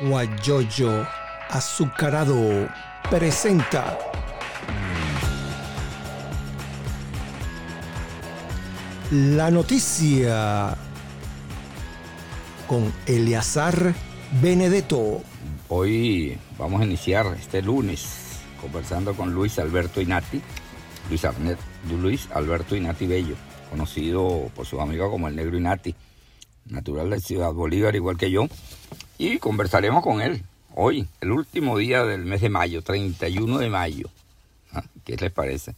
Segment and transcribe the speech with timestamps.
[0.00, 1.06] Guayoyo
[1.48, 2.68] Azucarado
[3.08, 3.98] presenta
[9.10, 10.76] la noticia
[12.66, 13.94] con Eleazar
[14.42, 15.22] Benedetto.
[15.68, 20.42] Hoy vamos a iniciar este lunes conversando con Luis Alberto Inati,
[21.08, 21.22] Luis,
[22.00, 23.36] Luis Alberto Inati Bello,
[23.70, 25.94] conocido por sus amigos como el Negro Inati,
[26.66, 28.48] natural de Ciudad Bolívar igual que yo,
[29.18, 30.42] y conversaremos con él
[30.74, 34.08] hoy, el último día del mes de mayo, 31 de mayo.
[34.72, 34.84] ¿Ah?
[35.04, 35.74] ¿Qué les parece?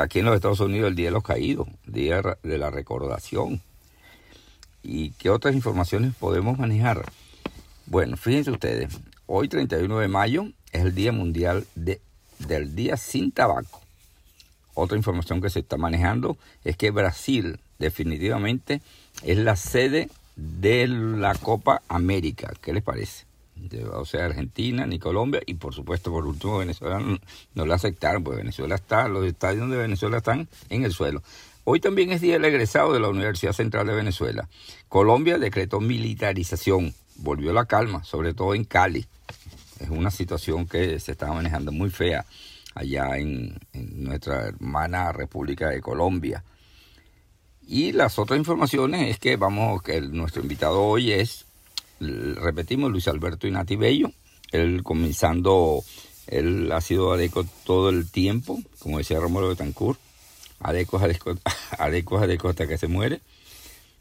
[0.00, 3.60] Aquí en los Estados Unidos el Día de los Caídos, Día de la Recordación.
[4.82, 7.10] ¿Y qué otras informaciones podemos manejar?
[7.86, 12.00] Bueno, fíjense ustedes, hoy 31 de mayo es el Día Mundial de,
[12.38, 13.80] del Día Sin Tabaco.
[14.74, 18.82] Otra información que se está manejando es que Brasil definitivamente
[19.22, 22.52] es la sede de la Copa América.
[22.60, 23.26] ¿Qué les parece?
[23.94, 27.18] o sea, Argentina, ni Colombia y por supuesto, por último, Venezuela no,
[27.54, 31.22] no, la aceptaron, pues Venezuela está, los estadios de Venezuela están en el suelo.
[31.64, 34.48] Hoy también es día del egresado de la Universidad Central de Venezuela.
[34.88, 39.06] Colombia decretó militarización, volvió la calma, sobre todo en Cali.
[39.80, 42.24] Es una situación que se está manejando muy fea
[42.74, 46.44] allá en, en nuestra hermana República de Colombia.
[47.66, 51.46] Y las otras informaciones es que vamos, que nuestro invitado hoy es
[51.98, 54.12] repetimos, Luis Alberto Inati Bello,
[54.52, 55.82] él comenzando,
[56.26, 59.98] él ha sido ADECO todo el tiempo, como decía Romulo Betancourt,
[60.60, 61.34] ADECO, ADECO,
[61.78, 63.20] ADECO, ADECO hasta que se muere.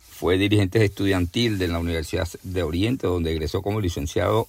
[0.10, 4.48] Fue dirigente estudiantil de la Universidad de Oriente, donde egresó como licenciado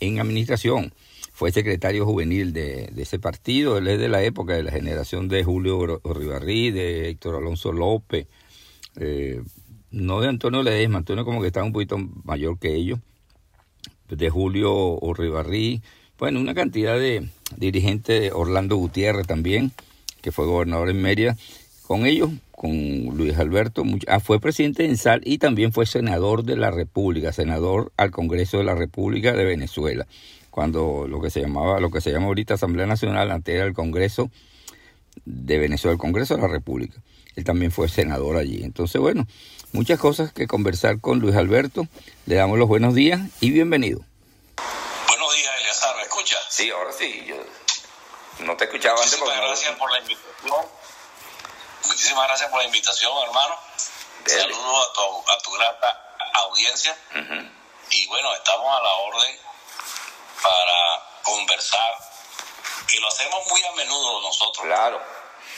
[0.00, 0.92] en administración.
[1.32, 3.78] Fue secretario juvenil de, ese partido.
[3.78, 8.26] Él es de la época de la generación de Julio Rivarrí, de Héctor Alonso López,
[8.98, 9.42] eh,
[9.90, 13.00] no de Antonio Ledesma, Antonio como que estaba un poquito mayor que ellos,
[14.08, 15.82] de Julio Urribarrí,
[16.18, 19.72] bueno, una cantidad de dirigentes, Orlando Gutiérrez también,
[20.22, 21.36] que fue gobernador en Mérida,
[21.86, 22.70] con ellos, con
[23.16, 27.92] Luis Alberto, ah, fue presidente de ENSAL y también fue senador de la República, senador
[27.96, 30.06] al Congreso de la República de Venezuela,
[30.50, 33.74] cuando lo que se llamaba, lo que se llama ahorita Asamblea Nacional, antes era el
[33.74, 34.30] Congreso
[35.24, 37.00] de Venezuela, el Congreso de la República.
[37.36, 38.62] Él también fue senador allí.
[38.64, 39.26] Entonces, bueno,
[39.72, 41.86] muchas cosas que conversar con Luis Alberto.
[42.24, 44.00] Le damos los buenos días y bienvenido.
[45.06, 46.40] Buenos días, Eleazar, ¿me escuchas?
[46.48, 47.24] Sí, ahora sí.
[47.26, 47.36] Yo
[48.40, 49.18] no te escuchaba antes.
[49.18, 50.66] Muchísimas gracias por la invitación.
[51.86, 53.54] Muchísimas gracias por la invitación, hermano.
[54.24, 56.96] Saludos a tu, a tu grata audiencia.
[57.90, 59.36] Y bueno, estamos a la orden
[60.42, 61.94] para conversar,
[62.88, 64.64] que lo hacemos muy a menudo nosotros.
[64.64, 65.15] Claro.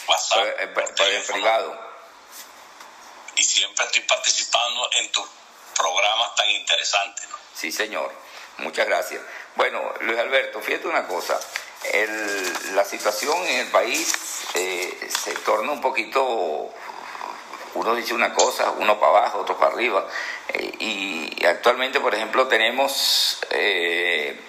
[0.08, 0.74] WhatsApp.
[0.74, 1.88] Por, en privado
[3.38, 5.24] y siempre estoy participando en tus
[5.76, 7.28] programas tan interesantes.
[7.28, 7.36] ¿no?
[7.54, 8.12] Sí, señor.
[8.58, 9.22] Muchas gracias.
[9.54, 11.38] Bueno, Luis Alberto, fíjate una cosa.
[11.92, 14.12] El, la situación en el país
[14.54, 16.72] eh, se torna un poquito,
[17.74, 20.08] uno dice una cosa, uno para abajo, otro para arriba.
[20.48, 24.40] Eh, y, actualmente, por ejemplo, tenemos eh,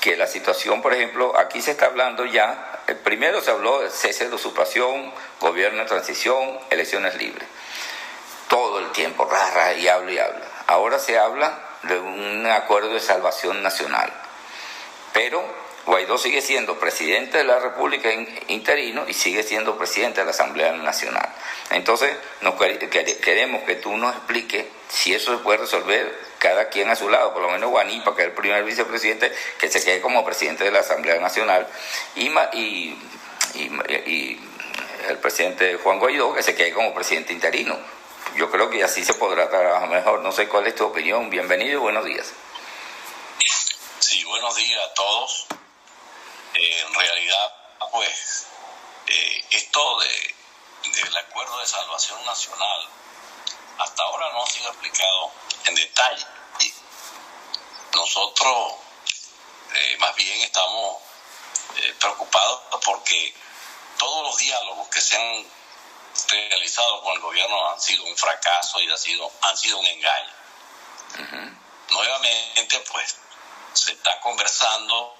[0.00, 4.28] que la situación, por ejemplo, aquí se está hablando ya, primero se habló de cese
[4.28, 7.46] de usurpación, gobierno de transición, elecciones libres
[8.50, 10.44] todo el tiempo, rara, y hablo y hablo.
[10.66, 14.12] Ahora se habla de un acuerdo de salvación nacional.
[15.12, 15.42] Pero
[15.90, 18.08] Guaidó sigue siendo presidente de la República
[18.46, 21.28] interino y sigue siendo presidente de la Asamblea Nacional.
[21.70, 26.94] Entonces, nos queremos que tú nos expliques si eso se puede resolver cada quien a
[26.94, 30.24] su lado, por lo menos Guanipa, que es el primer vicepresidente, que se quede como
[30.24, 31.66] presidente de la Asamblea Nacional,
[32.14, 34.40] y, y,
[35.08, 37.76] el presidente Juan Guaidó, que se quede como presidente interino
[38.36, 40.20] yo creo que así se podrá trabajar mejor.
[40.20, 41.30] No sé cuál es tu opinión.
[41.30, 42.32] Bienvenido y buenos días.
[43.98, 45.46] Sí, buenos días a todos.
[46.54, 47.54] Eh, en realidad,
[47.92, 48.46] pues,
[49.06, 50.34] eh, esto de,
[50.90, 52.88] del acuerdo de salvación nacional
[53.78, 55.32] hasta ahora no ha sido explicado
[55.66, 56.26] en detalle.
[57.94, 58.74] Nosotros
[59.74, 61.02] eh, más bien estamos
[61.98, 63.34] preocupados porque
[63.98, 65.46] todos los diálogos que se han
[66.28, 70.32] realizado con el gobierno han sido un fracaso y ha sido, han sido un engaño.
[71.90, 73.16] Nuevamente, pues,
[73.72, 75.16] se está conversando,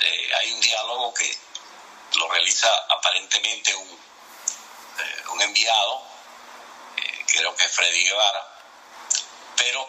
[0.00, 1.38] eh, hay un diálogo que
[2.16, 6.02] lo realiza aparentemente un, eh, un enviado,
[6.96, 8.48] eh, creo que es Freddy Guevara,
[9.56, 9.88] pero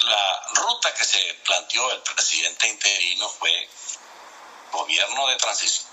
[0.00, 3.68] la ruta que se planteó el presidente interino fue
[4.72, 5.86] gobierno de transición,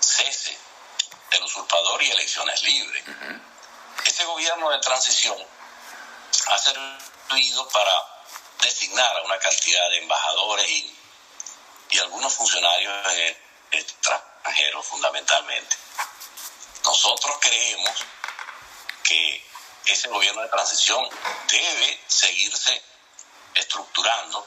[0.00, 0.58] cese
[1.30, 3.04] del usurpador y elecciones libres.
[4.04, 5.36] Ese gobierno de transición
[6.46, 8.17] ha servido para
[8.60, 10.96] designar a una cantidad de embajadores y,
[11.90, 12.92] y algunos funcionarios
[13.70, 15.76] extranjeros fundamentalmente.
[16.84, 17.92] Nosotros creemos
[19.02, 19.46] que
[19.86, 21.08] ese gobierno de transición
[21.50, 22.82] debe seguirse
[23.54, 24.46] estructurando.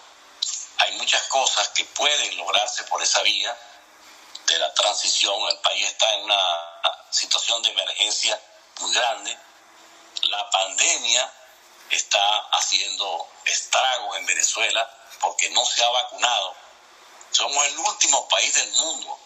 [0.78, 3.57] Hay muchas cosas que pueden lograrse por esa vía
[4.46, 5.36] de la transición.
[5.50, 6.40] El país está en una
[7.10, 8.40] situación de emergencia
[8.80, 9.38] muy grande.
[10.24, 11.34] La pandemia
[11.92, 14.90] está haciendo estragos en Venezuela
[15.20, 16.56] porque no se ha vacunado.
[17.32, 19.20] Somos el último país del mundo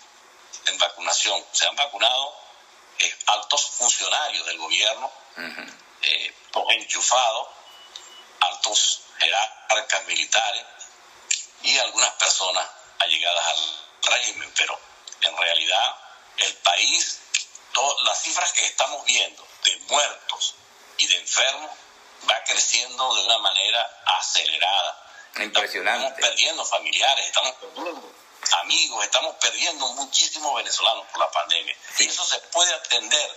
[0.68, 1.46] en vacunación.
[1.52, 2.36] Se han vacunado
[3.00, 5.12] eh, altos funcionarios del gobierno,
[6.02, 6.34] eh,
[6.70, 7.48] enchufados,
[8.40, 10.66] altos jerarcas militares
[11.64, 12.68] y algunas personas
[13.00, 14.80] allegadas al régimen, pero
[15.22, 15.96] en realidad
[16.38, 17.20] el país,
[18.04, 20.56] las cifras que estamos viendo de muertos
[20.98, 21.72] y de enfermos
[22.30, 25.02] va creciendo de una manera acelerada.
[25.38, 26.08] Impresionante.
[26.08, 28.14] Estamos perdiendo familiares, estamos perdiendo
[28.62, 31.76] amigos, estamos perdiendo muchísimos venezolanos por la pandemia.
[32.00, 33.30] Y eso se puede atender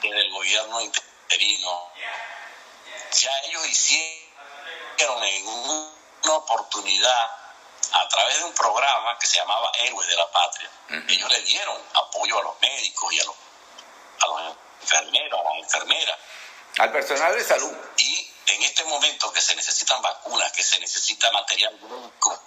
[0.00, 1.92] desde el gobierno interino.
[3.12, 7.30] Ya ellos hicieron en una oportunidad
[7.92, 10.70] a través de un programa que se llamaba Héroes de la Patria.
[11.08, 13.36] Ellos le dieron apoyo a los médicos y a los,
[14.20, 16.18] a los enfermeros, a las enfermeras.
[16.78, 17.76] Al personal de salud.
[17.98, 18.11] Y
[18.46, 22.40] en este momento que se necesitan vacunas, que se necesita material médico,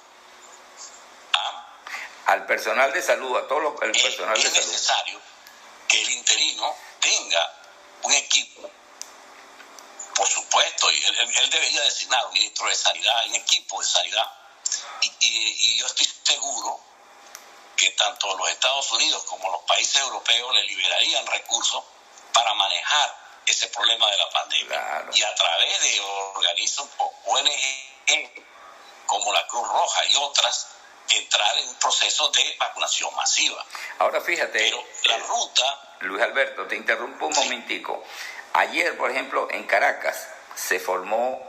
[2.26, 4.60] al personal de salud, a todo los, el personal es, de salud.
[4.60, 5.22] Es necesario
[5.88, 7.54] que el interino tenga
[8.02, 8.70] un equipo,
[10.16, 14.32] por supuesto, y él, debería designar un ministro de sanidad, un equipo de sanidad,
[15.02, 16.80] y, y, yo estoy seguro
[17.78, 21.84] que tanto los Estados Unidos como los países europeos le liberarían recursos
[22.34, 25.06] para manejar ese problema de la pandemia.
[25.14, 26.02] Y a través de
[26.36, 26.90] organismos
[27.26, 28.46] ONG
[29.06, 30.68] como la Cruz Roja y otras,
[31.10, 33.64] entrar en un proceso de vacunación masiva.
[34.00, 34.60] Ahora fíjate.
[34.60, 35.98] Pero la ruta.
[36.02, 38.04] Luis Alberto, te interrumpo un momentico.
[38.54, 41.42] Ayer, por ejemplo, en Caracas se formó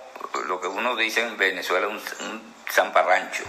[0.47, 3.45] lo que uno dice en Venezuela un, un zamparrancho.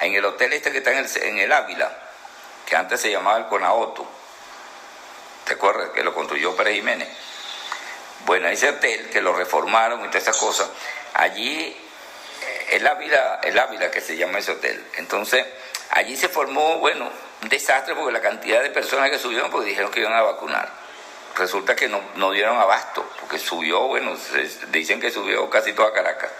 [0.00, 1.90] En el hotel este que está en el, en el Ávila,
[2.66, 4.06] que antes se llamaba el Conaoto.
[5.44, 5.90] ¿Te acuerdas?
[5.90, 7.08] Que lo construyó Pérez Jiménez.
[8.26, 10.68] Bueno, ese hotel que lo reformaron y todas esas cosas,
[11.14, 11.76] allí
[12.72, 14.84] el Ávila, el Ávila que se llama ese hotel.
[14.96, 15.46] Entonces,
[15.90, 17.08] allí se formó, bueno,
[17.42, 20.68] un desastre porque la cantidad de personas que subieron porque dijeron que iban a vacunar.
[21.36, 24.16] Resulta que no, dieron abasto, porque subió, bueno,
[24.68, 26.30] dicen que subió casi toda Caracas,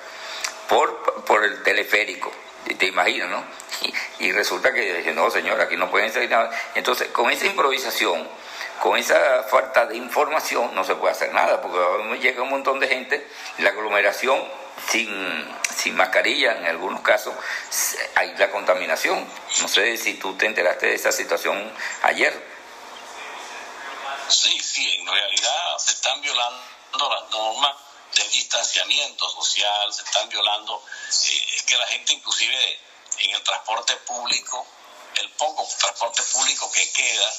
[0.69, 2.33] por, por el teleférico,
[2.79, 3.45] te imaginas, ¿no?
[4.19, 6.51] Y, resulta que dije, no, señor, aquí no pueden salir nada.
[6.75, 8.27] Entonces, con esa improvisación,
[8.83, 12.89] con esa falta de información, no se puede hacer nada, porque llega un montón de
[12.89, 13.27] gente,
[13.59, 14.43] la aglomeración
[14.91, 17.35] sin, sin mascarilla, en algunos casos
[18.15, 19.27] hay la contaminación.
[19.61, 22.57] No sé si tú te enteraste de esa situación ayer.
[24.29, 26.61] Sí, sí, en realidad se están violando
[27.11, 27.77] las normas
[28.15, 30.83] de distanciamiento social, se están violando,
[31.29, 32.81] eh, que la gente inclusive
[33.19, 34.67] en el transporte público,
[35.17, 37.33] el poco transporte público que queda,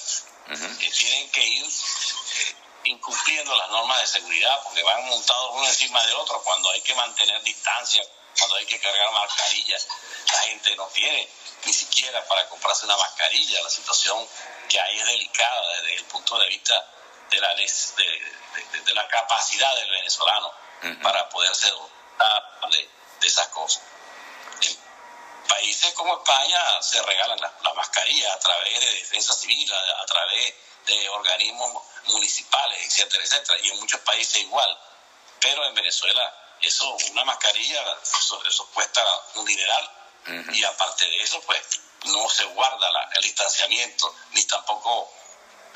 [0.49, 2.55] eh, tienen que ir eh,
[2.85, 6.95] incumpliendo las normas de seguridad porque van montados uno encima de otro cuando hay que
[6.95, 8.01] mantener distancia,
[8.37, 9.87] cuando hay que cargar mascarillas.
[10.31, 11.29] La gente no tiene
[11.65, 13.61] ni siquiera para comprarse una mascarilla.
[13.61, 14.27] La situación
[14.69, 16.93] que hay es delicada desde el punto de vista
[17.29, 20.53] de la, de, de, la capacidad del venezolano
[21.01, 22.89] para poderse dotar de,
[23.23, 23.81] esas cosas.
[25.47, 30.53] Países como España se regalan las la mascarillas a través de defensa civil, a través
[30.85, 34.77] de organismos municipales, etcétera, etcétera, y en muchos países igual.
[35.39, 37.97] Pero en Venezuela, eso, una mascarilla,
[38.47, 39.03] eso, cuesta
[39.35, 39.91] un dineral,
[40.53, 41.61] y aparte de eso, pues
[42.05, 45.11] no se guarda el distanciamiento, ni tampoco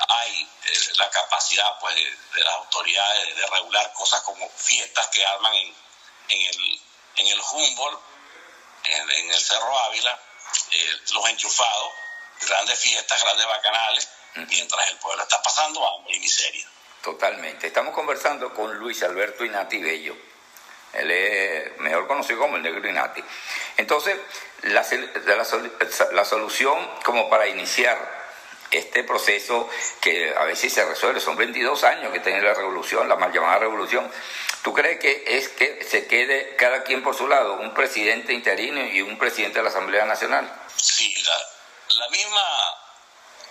[0.08, 5.54] hay eh, la capacidad pues de, las autoridades de regular cosas como fiestas que arman
[5.54, 5.74] en,
[6.28, 6.80] en, el,
[7.16, 8.00] en el Humboldt,
[8.84, 10.18] en, el Cerro Ávila,
[10.72, 11.92] eh, los enchufados,
[12.46, 14.08] grandes fiestas, grandes bacanales,
[14.48, 16.66] mientras el pueblo está pasando hambre y miseria.
[17.02, 17.66] Totalmente.
[17.66, 20.16] Estamos conversando con Luis Alberto Inati Bello.
[20.92, 23.22] Él es mejor conocido como el negro Inati.
[23.76, 24.16] Entonces,
[24.62, 24.86] la,
[26.12, 28.21] la, solución como para iniciar
[28.72, 29.68] este proceso
[30.00, 33.58] que a veces se resuelve, son 22 años que tiene la revolución, la mal llamada
[33.58, 34.10] revolución.
[34.62, 38.84] ¿Tú crees que es que se quede cada quien por su lado, un presidente interino
[38.84, 40.50] y un presidente de la Asamblea Nacional?
[40.76, 41.14] Sí,
[41.88, 42.42] la misma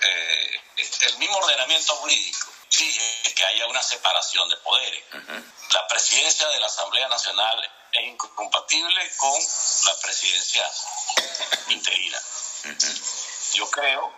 [0.02, 0.62] eh,
[1.02, 5.04] el mismo ordenamiento jurídico exige que haya una separación de poderes.
[5.72, 9.40] La presidencia de la Asamblea Nacional es incompatible con
[9.86, 10.66] la presidencia
[11.70, 12.20] interina.
[13.54, 14.14] Yo creo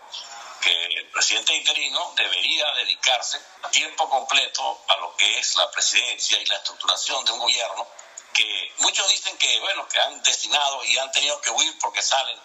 [0.64, 6.40] que el presidente interino debería dedicarse a tiempo completo a lo que es la presidencia
[6.40, 7.88] y la estructuración de un gobierno
[8.34, 12.40] que muchos dicen que, bueno, que han destinado y han tenido que huir porque salen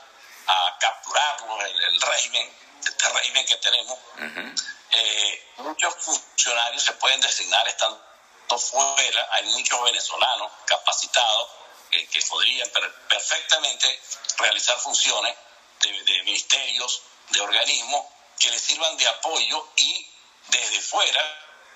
[0.46, 2.52] a capturarlo, el, régimen,
[2.84, 3.98] este régimen que tenemos.
[4.90, 8.02] Eh, muchos funcionarios se pueden designar estando
[8.58, 11.50] fuera, hay muchos venezolanos capacitados
[11.90, 12.68] que podrían
[13.08, 14.00] perfectamente
[14.38, 15.34] realizar funciones
[15.80, 18.06] de, ministerios, de organismos
[18.38, 20.11] que les sirvan de apoyo y
[20.49, 21.23] desde fuera,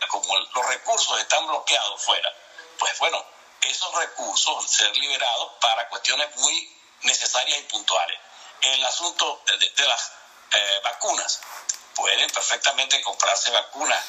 [0.08, 2.34] como los recursos están bloqueados fuera,
[2.78, 3.24] pues bueno,
[3.62, 8.18] esos recursos ser liberados para cuestiones muy necesarias y puntuales.
[8.60, 10.12] El asunto de, las
[10.52, 11.40] eh, vacunas,
[11.94, 14.04] pueden perfectamente comprarse vacunas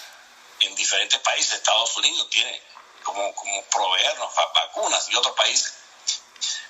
[0.61, 1.53] en diferentes países.
[1.53, 2.61] Estados Unidos tiene
[3.03, 5.73] como, como proveernos vacunas y otros países.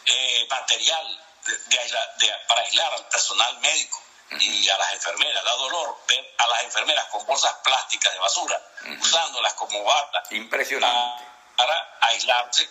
[0.05, 4.02] Eh, material de, para aislar al personal médico
[4.39, 5.43] y a las enfermeras.
[5.43, 8.61] Da dolor ver a las enfermeras con bolsas plásticas de basura,
[8.99, 10.23] usándolas como bata.
[10.31, 11.23] Impresionante.
[11.55, 12.69] Para, aislarse,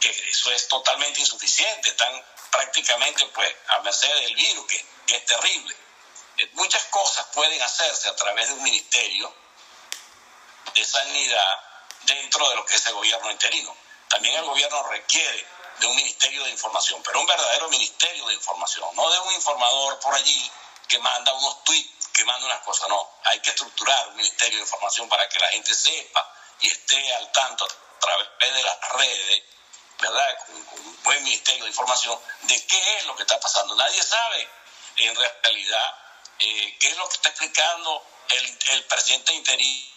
[0.00, 1.90] que eso es totalmente insuficiente.
[1.90, 5.76] Están prácticamente pues a merced del virus, que, que es terrible.
[6.38, 9.34] Eh, muchas cosas pueden hacerse a través de un ministerio
[10.74, 11.60] de sanidad
[12.02, 13.76] dentro de lo que es el gobierno interino.
[14.08, 15.46] También el gobierno requiere
[15.80, 19.98] de un ministerio de información, pero un verdadero ministerio de información, no de un informador
[20.00, 20.50] por allí
[20.88, 23.08] que manda unos tweets, que manda unas cosas, no.
[23.24, 27.32] Hay que estructurar un ministerio de información para que la gente sepa y esté al
[27.32, 29.42] tanto a través de las redes,
[29.98, 30.38] ¿verdad?
[30.46, 33.74] Con, un buen ministerio de información de qué es lo que está pasando.
[33.74, 34.48] Nadie sabe
[34.98, 35.94] en realidad
[36.38, 39.92] eh, qué es lo que está explicando el, el presidente interino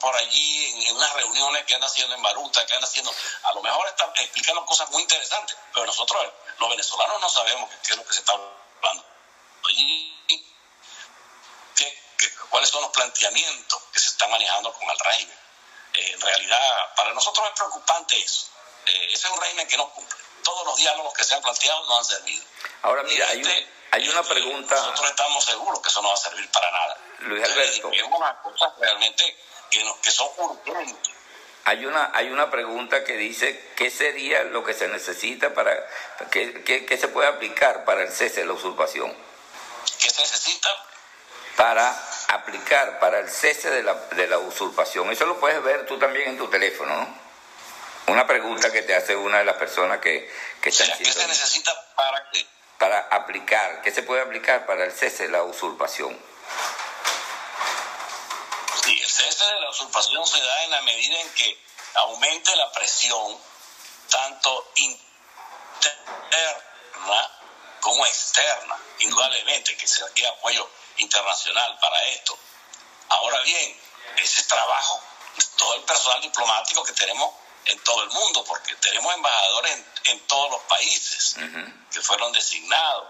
[0.00, 3.12] por allí en, unas reuniones que andan haciendo en Baruta, que andan haciendo,
[3.44, 6.26] a lo mejor están explicando cosas muy interesantes, pero nosotros,
[6.58, 9.04] los venezolanos, no sabemos qué, es lo que se está hablando.
[9.68, 10.12] Allí,
[12.50, 15.36] cuáles son los planteamientos que se están manejando con el régimen.
[15.94, 18.46] Eh, en realidad, para nosotros es preocupante eso.
[18.86, 20.18] Eh, ese es un régimen que no cumple.
[20.44, 22.44] Todos los diálogos que se han planteado no han servido.
[22.82, 24.74] Ahora, mira, hay, este, hay una este, pregunta.
[24.74, 26.98] Nosotros estamos seguros que eso no va a servir para nada.
[27.20, 27.90] Luis Alberto.
[27.92, 29.36] Es una cosa realmente
[29.72, 31.14] que, son urgentes.
[31.64, 35.72] Hay una, hay una pregunta que dice, ¿qué sería lo que se necesita para,
[36.30, 39.14] qué, se puede aplicar para el cese de la usurpación?
[39.98, 40.68] ¿Qué se necesita?
[41.56, 41.96] Para
[42.28, 45.10] aplicar para el cese de la, de la usurpación.
[45.12, 47.22] Eso lo puedes ver tú también en tu teléfono, ¿no?
[48.08, 50.28] Una pregunta que te hace una de las personas que,
[50.60, 52.44] que ¿Qué se necesita para qué?
[52.78, 56.18] Para aplicar, ¿qué se puede aplicar para el cese de la usurpación?
[59.18, 61.58] De la usurpación se da en la medida en que
[61.94, 63.38] aumente la presión,
[64.08, 65.00] tanto interna
[67.80, 72.38] como externa, indudablemente que se requiere apoyo internacional para esto.
[73.08, 73.80] Ahora bien,
[74.16, 75.02] ese trabajo
[75.56, 80.50] todo el personal diplomático que tenemos en todo el mundo, porque tenemos embajadores en, todos
[80.50, 81.36] los países
[81.90, 83.08] que fueron designados,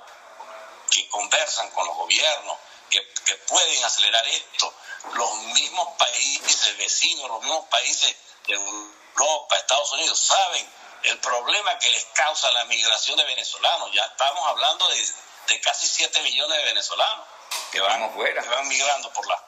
[0.90, 2.58] que conversan con los gobiernos,
[2.90, 4.74] que, que pueden acelerar esto
[5.14, 8.16] los mismos países vecinos, los mismos países
[8.46, 10.68] de Europa, Estados Unidos, saben
[11.04, 13.90] el problema que les causa la migración de venezolanos.
[13.92, 17.26] Ya estamos hablando de, casi 7 millones de venezolanos
[17.70, 19.44] que van, que van migrando por, la,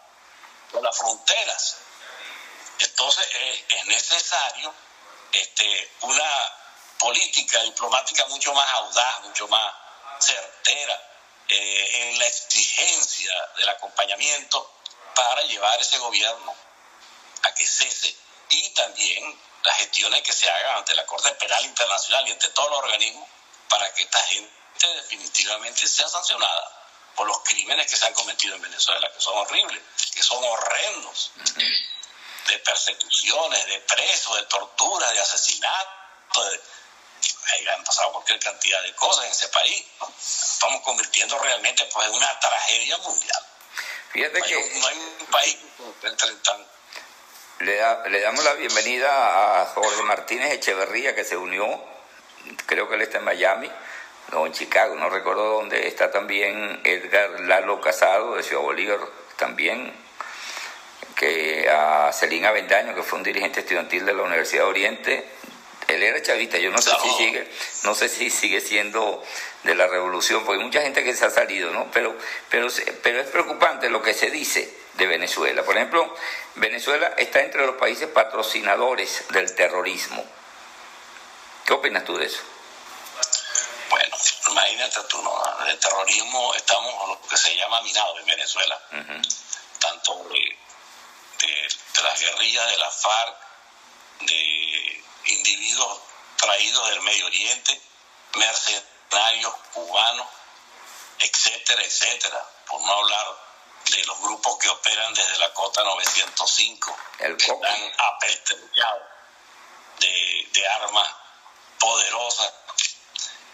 [0.70, 1.76] por las fronteras.
[2.80, 3.26] Entonces
[3.68, 4.74] es, necesario
[5.32, 6.52] este, una
[6.98, 9.74] política diplomática mucho más audaz, mucho más
[10.18, 11.10] certera
[11.48, 14.74] eh, en la exigencia del acompañamiento
[15.14, 16.54] para llevar ese gobierno
[17.42, 18.16] a que cese
[18.50, 22.70] y también las gestiones que se hagan ante la Corte Penal Internacional y ante todos
[22.70, 23.28] los organismos
[23.68, 24.52] para que esta gente
[24.96, 29.80] definitivamente sea sancionada por los crímenes que se han cometido en Venezuela, que son horribles,
[30.12, 31.30] que son horrendos,
[32.48, 36.60] de persecuciones, de presos, de torturas, de asesinatos, de,
[37.70, 39.84] han pasado cualquier cantidad de cosas en ese país.
[40.18, 43.46] Estamos convirtiendo realmente pues, en una tragedia mundial.
[44.14, 44.54] Fíjate que...
[44.54, 45.58] No hay un país
[47.58, 51.82] le, le, damos la bienvenida a Jorge Martínez Echeverría, que se unió,
[52.66, 53.68] creo que él está en Miami,
[54.30, 59.00] no en Chicago, no recuerdo dónde, está también Edgar Lalo Casado de Ciudad Bolívar,
[59.36, 59.92] también,
[61.16, 65.28] que a Celina Avendaño, que fue un dirigente estudiantil de la Universidad de Oriente,
[65.94, 67.50] él era chavista, yo no sé si sigue,
[67.84, 69.22] no sé si sigue siendo
[69.62, 71.90] de la revolución, porque hay mucha gente que se ha salido, ¿no?
[71.92, 72.16] Pero,
[72.50, 72.68] pero,
[73.02, 75.62] pero es preocupante lo que se dice, de Venezuela.
[75.62, 76.14] Por ejemplo,
[76.56, 80.24] Venezuela está entre los países patrocinadores del terrorismo.
[81.66, 82.40] ¿Qué opinas tú de eso?
[83.90, 84.16] Bueno,
[84.50, 85.66] imagínate tú, ¿no?
[85.66, 88.80] El terrorismo estamos lo que se llama minado en Venezuela.
[89.80, 90.58] Tanto de,
[91.46, 93.36] de, las guerrillas de la FARC,
[94.20, 96.00] de individuos
[96.36, 97.80] traídos del Medio Oriente,
[98.34, 100.26] mercenarios cubanos,
[101.18, 103.44] etcétera, etcétera, por no hablar
[103.90, 109.02] de los grupos que operan desde la cota 905, El que están apeltrechados
[110.00, 111.14] de, de armas
[111.78, 112.52] poderosas.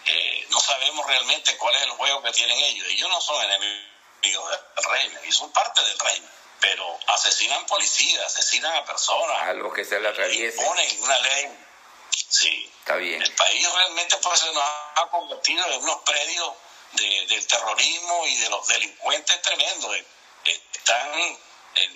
[0.05, 2.87] Eh, no sabemos realmente cuál es el juego que tienen ellos.
[2.87, 8.73] Ellos no son enemigos del régimen, ellos son parte del régimen, pero asesinan policías, asesinan
[8.75, 10.57] a personas, A los que se le atraviese.
[10.61, 11.57] imponen una ley.
[12.29, 13.21] Sí, Está bien.
[13.21, 14.63] el país realmente pues, se nos
[14.95, 16.53] ha convertido en unos predios
[16.93, 19.95] de- del terrorismo y de los delincuentes tremendos.
[20.73, 21.37] Están en,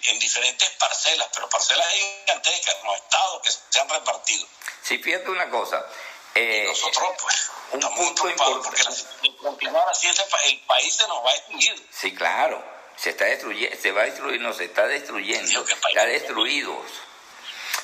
[0.08, 4.48] en diferentes parcelas, pero parcelas gigantescas, los estados que se han repartido.
[4.84, 5.86] Si fíjate una cosa,
[6.34, 7.36] eh, Nosotros, pues,
[7.72, 8.24] un estamos muy punto
[8.64, 9.04] porque importante.
[9.04, 10.08] la- de continuar así,
[10.46, 11.88] el país se nos va a extinguir.
[11.92, 12.64] sí, claro,
[12.96, 16.76] se está destruyendo, se va a destruir, no, se está destruyendo, está destruido.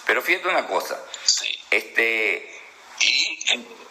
[0.06, 1.60] Pero fíjate una cosa, Sí.
[1.70, 2.62] este,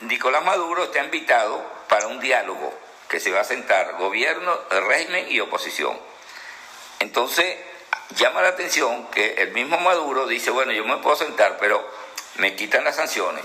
[0.01, 2.73] Nicolás Maduro está invitado para un diálogo
[3.09, 5.99] que se va a sentar gobierno, régimen y oposición.
[7.01, 7.57] Entonces,
[8.17, 11.89] llama la atención que el mismo Maduro dice, bueno, yo me puedo sentar, pero
[12.37, 13.45] me quitan las sanciones,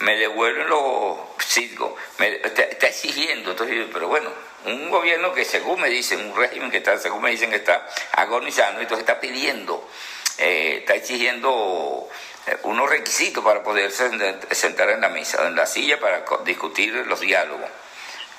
[0.00, 4.30] me devuelven los CISGO, me, está, está exigiendo, entonces, pero bueno,
[4.64, 7.86] un gobierno que según me dicen, un régimen que está, según me dicen que está
[8.12, 9.88] agonizando, entonces está pidiendo,
[10.38, 12.08] eh, está exigiendo
[12.46, 16.92] eh, unos requisitos para poder sen- sentar en la mesa, en la silla para discutir
[17.06, 17.68] los diálogos.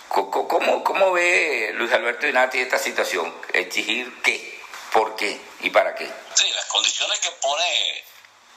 [0.09, 3.33] ¿Cómo, ¿Cómo ve Luis Alberto Inati esta situación?
[3.53, 4.57] ¿Exigir qué?
[4.93, 5.39] ¿Por qué?
[5.59, 6.09] ¿Y para qué?
[6.33, 8.03] Sí, las condiciones que pone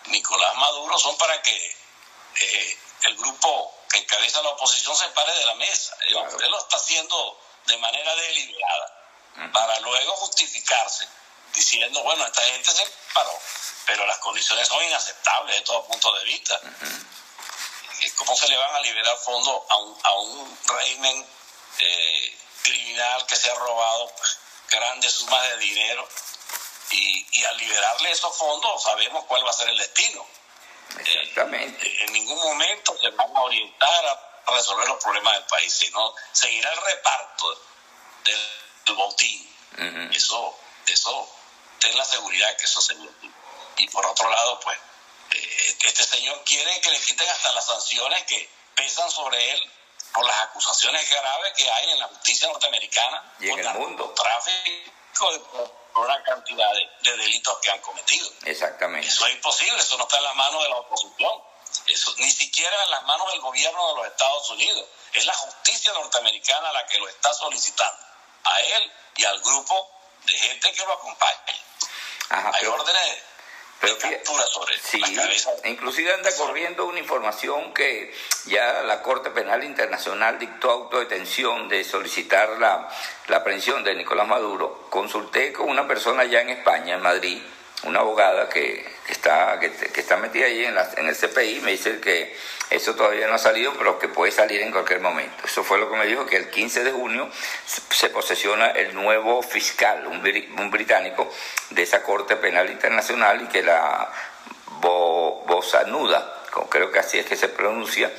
[0.07, 1.77] Nicolás Maduro son para que
[2.41, 5.97] eh, el grupo que encabeza la oposición se pare de la mesa.
[6.07, 6.39] Él, Claro.
[6.41, 8.97] él lo está haciendo de manera deliberada
[9.53, 11.07] para luego justificarse
[11.55, 13.39] diciendo, bueno, esta gente se paró,
[13.87, 16.61] pero las condiciones son inaceptables de todo punto de vista.
[18.17, 21.27] ¿Cómo se le van a liberar fondos a un, a un régimen
[21.79, 26.09] eh, criminal que se ha robado pues, grandes sumas de dinero?
[26.93, 30.27] Y, y al liberarle esos fondos sabemos cuál va a ser el destino.
[30.99, 31.87] Exactamente.
[31.87, 36.15] Eh, En ningún momento se van a orientar a resolver los problemas del país, sino
[36.33, 37.63] seguirá el reparto
[38.25, 39.49] del, botín.
[40.13, 41.29] Eso, eso,
[41.79, 42.95] ten la seguridad que eso se
[43.77, 44.77] Y por otro lado, pues,
[45.31, 49.73] eh, este señor quiere que le quiten hasta las sanciones que pesan sobre él
[50.13, 54.07] por las acusaciones graves que hay en la justicia norteamericana Y en por el mundo.
[54.07, 58.29] narcotráfico, por una cantidad de, de delitos que han cometido.
[58.45, 59.07] Exactamente.
[59.07, 61.43] Eso es imposible, eso no está en las manos de la oposición,
[61.91, 64.85] eso ni siquiera en las manos del gobierno de los Estados Unidos.
[65.13, 67.99] Es la justicia norteamericana la que lo está solicitando,
[68.45, 69.91] a él y al grupo
[70.27, 71.41] de gente que lo acompaña.
[72.31, 73.19] Ajá, Hay pero, órdenes
[73.81, 75.51] pero de captura sobre sí, cabeza.
[75.65, 82.51] inclusive anda corriendo una información que ya la Corte Penal Internacional dictó autodetención de solicitar
[82.59, 82.89] la,
[83.29, 84.87] la aprehensión de Nicolás Maduro.
[84.91, 87.43] Consulté con una persona allá en España, en Madrid,
[87.85, 89.67] una abogada que, está, que,
[90.01, 92.37] está metida ahí en, la- en el CPI, me dice que
[92.71, 95.45] eso todavía no ha salido, pero que puede salir en cualquier momento.
[95.45, 97.29] Eso fue lo que me dijo, que el 15 de junio
[97.67, 101.31] se- se posesiona el nuevo fiscal, un, bri- un británico,
[101.71, 104.11] de esa Corte Penal Internacional y que la
[104.81, 108.11] Bo- Bosanuda, creo que así es que se pronuncia,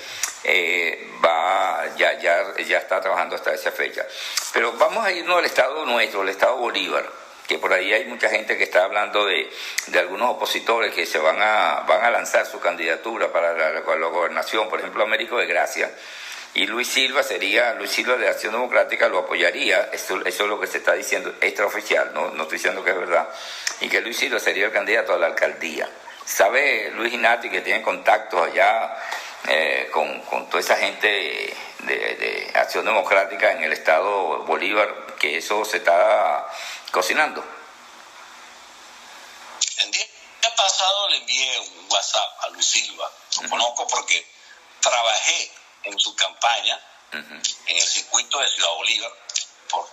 [0.43, 4.05] eh, va, ya, ya, ya está trabajando hasta esa fecha.
[4.53, 7.07] Pero vamos a irnos al estado nuestro, el estado Bolívar
[7.51, 9.49] que por ahí hay mucha gente que está hablando de,
[9.87, 13.81] de algunos opositores que se van a, van a lanzar su candidatura para la, la-
[13.81, 15.91] gobernación, por ejemplo, Américo de Gracia.
[16.53, 20.61] Y Luis Silva sería, Luis Silva de Acción Democrática lo apoyaría, eso, eso es lo
[20.61, 23.27] que se está diciendo extraoficial, no, no estoy diciendo que es verdad,
[23.81, 25.89] y que Luis Silva sería el candidato a la alcaldía.
[26.23, 28.95] ¿Sabe Luis Inati que tiene contactos allá
[29.49, 31.07] eh, con, con toda esa gente
[31.79, 36.51] de, de Acción Democrática en el estado Bolívar, que eso se está
[36.91, 37.45] cocinando?
[39.77, 40.07] El día
[40.57, 43.11] pasado le envié un WhatsApp a Luis Silva,
[43.43, 44.27] lo conozco porque
[44.79, 45.51] trabajé
[45.83, 46.79] en su campaña
[47.11, 49.11] en el circuito de Ciudad Bolívar
[49.69, 49.87] por,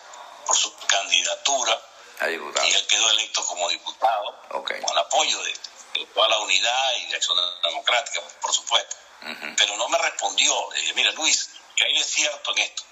[0.47, 1.79] por su candidatura
[2.21, 2.67] A diputado.
[2.67, 5.53] y él quedó electo como diputado con el apoyo de,
[5.95, 8.97] de toda la unidad y de Acción Democrática, por supuesto.
[9.57, 10.71] Pero no me respondió.
[10.73, 12.85] Le dije, mira, Luis, que hay de cierto en esto.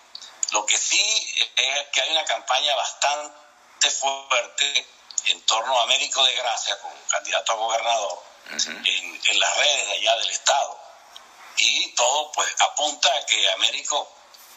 [0.53, 4.87] Lo que sí es que hay una campaña bastante fuerte
[5.27, 10.17] en torno a Américo de Gracia, como candidato a gobernador, en, las redes de allá
[10.19, 10.81] del Estado.
[11.59, 14.09] Y todo pues apunta a que Américo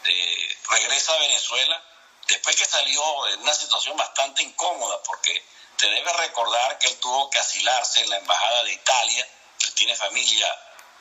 [0.06, 1.84] eh, regresa a Venezuela
[2.28, 5.44] después que salió en una situación bastante incómoda, porque
[5.78, 9.96] te debe recordar que él tuvo que asilarse en la Embajada de Italia, que tiene
[9.96, 10.48] familia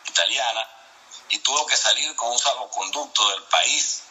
[0.07, 0.66] italiana,
[1.29, 4.05] y tuvo que salir con un salvoconducto del país,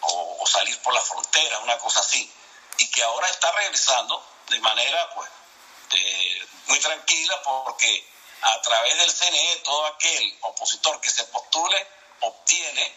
[0.00, 2.30] o, salir por la frontera, una cosa así,
[2.78, 5.28] y que ahora está regresando de manera pues
[5.92, 8.08] eh, muy tranquila porque
[8.42, 11.86] a través del CNE todo aquel opositor que se postule
[12.20, 12.94] obtiene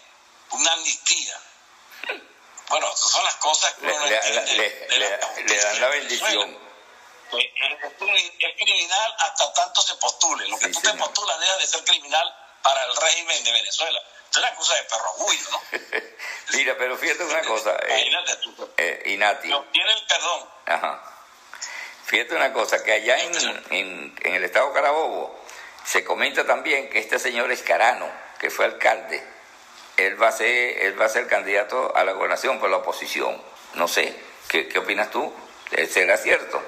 [0.51, 1.39] una amnistía.
[2.69, 6.71] Bueno, esas son las cosas que le, dan la bendición.
[7.31, 10.47] Es, criminal hasta tanto se postule.
[10.47, 14.01] Lo que tú te postulas deja de ser criminal para el régimen de Venezuela.
[14.31, 15.15] Es una cosa de perro
[15.51, 15.61] ¿no?
[16.57, 17.75] Mira, pero fíjate una cosa.
[17.87, 18.73] Eh, Imagínate tú.
[18.77, 19.51] Eh, Inati.
[19.51, 20.49] Obtiene el perdón.
[20.67, 21.03] Ajá.
[22.05, 25.37] Fíjate una cosa, que allá en, en, en el estado Carabobo
[25.85, 29.25] se comenta también que este señor Escarano, que fue alcalde,
[29.97, 30.47] él va a ser,
[30.81, 33.41] él va a ser candidato a la gobernación por la oposición.
[33.73, 34.17] No sé,
[34.49, 35.33] ¿qué, qué opinas tú?
[35.89, 36.61] ¿Será cierto?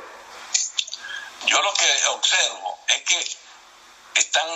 [1.45, 4.47] Yo lo que observo es que están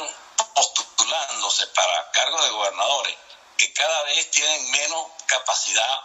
[0.53, 3.15] postulándose para cargos de gobernadores
[3.57, 6.01] que cada vez tienen menos capacidad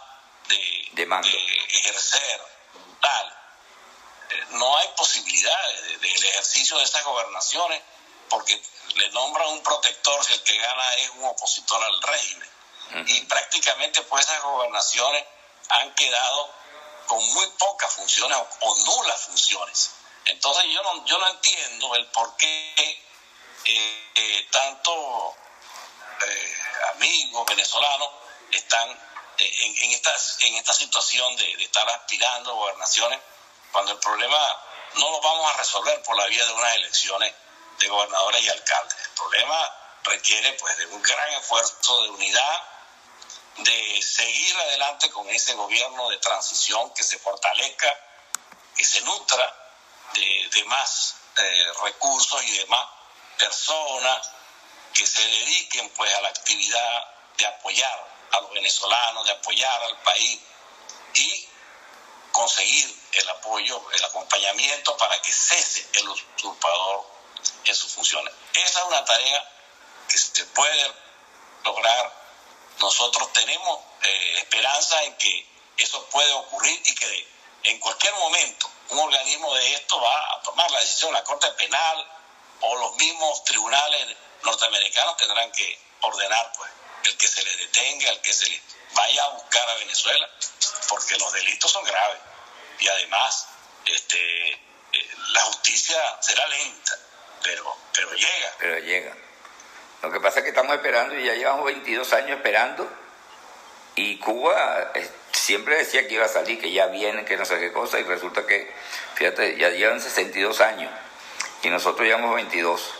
[0.47, 1.03] de, de,
[1.69, 2.41] ejercer
[3.01, 3.37] tal.
[4.29, 7.81] Eh, no hay posibilidades del ejercicio de esas gobernaciones
[8.29, 8.61] porque
[8.95, 12.49] le nombran un protector si el que gana es un opositor al régimen.
[13.07, 15.25] Y prácticamente pues esas gobernaciones
[15.69, 16.53] han quedado
[17.07, 19.91] con muy pocas funciones o, nulas funciones.
[20.25, 23.03] Entonces yo no, yo no entiendo el por qué
[23.65, 25.35] eh, eh, tanto
[26.27, 26.57] eh,
[26.95, 28.09] amigos venezolanos
[28.51, 28.89] están
[29.37, 33.19] en, en, esta, en esta situación de, estar aspirando a gobernaciones
[33.71, 34.61] cuando el problema
[34.95, 37.33] no lo vamos a resolver por la vía de unas elecciones
[37.79, 38.97] de gobernadores y alcaldes.
[38.97, 39.71] El problema
[40.03, 42.63] requiere pues de un gran esfuerzo de unidad,
[43.57, 47.97] de seguir adelante con ese gobierno de transición que se fortalezca,
[48.75, 49.55] que se nutra
[50.13, 51.15] de, de más
[51.81, 52.85] recursos y de más
[53.37, 54.29] personas
[54.93, 59.97] que se dediquen pues a la actividad de apoyar a los venezolanos, de apoyar al
[60.01, 60.39] país
[61.15, 61.47] y
[62.31, 67.05] conseguir el apoyo, el acompañamiento para que cese el usurpador
[67.65, 68.33] en sus funciones.
[68.53, 69.51] Esa es una tarea
[70.07, 70.93] que se puede
[71.63, 72.11] lograr.
[72.79, 77.27] Nosotros tenemos eh, esperanza en que eso puede ocurrir y que
[77.63, 82.12] en cualquier momento un organismo de esto va a tomar la decisión, la Corte Penal,
[82.63, 86.69] o los mismos tribunales norteamericanos tendrán que ordenar pues
[87.05, 88.61] el que se le detenga, el que se le
[88.93, 90.29] vaya a buscar a Venezuela,
[90.87, 92.19] porque los delitos son graves
[92.79, 93.47] y además
[93.85, 94.59] este, eh,
[95.33, 96.97] la justicia será lenta,
[97.43, 98.53] pero, pero llega.
[98.59, 99.17] Pero llega.
[100.01, 102.89] Lo que pasa es que estamos esperando y ya llevamos 22 años esperando
[103.95, 107.59] y Cuba eh, siempre decía que iba a salir, que ya viene, que no sé
[107.59, 108.73] qué cosa y resulta que,
[109.15, 110.91] fíjate, ya llevan 62 años
[111.63, 112.93] y nosotros llevamos 22.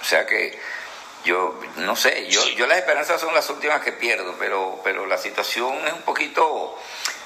[0.00, 0.58] O sea que
[1.24, 5.18] yo no sé, yo, yo las esperanzas son las últimas que pierdo, pero, pero la
[5.18, 6.76] situación es un poquito,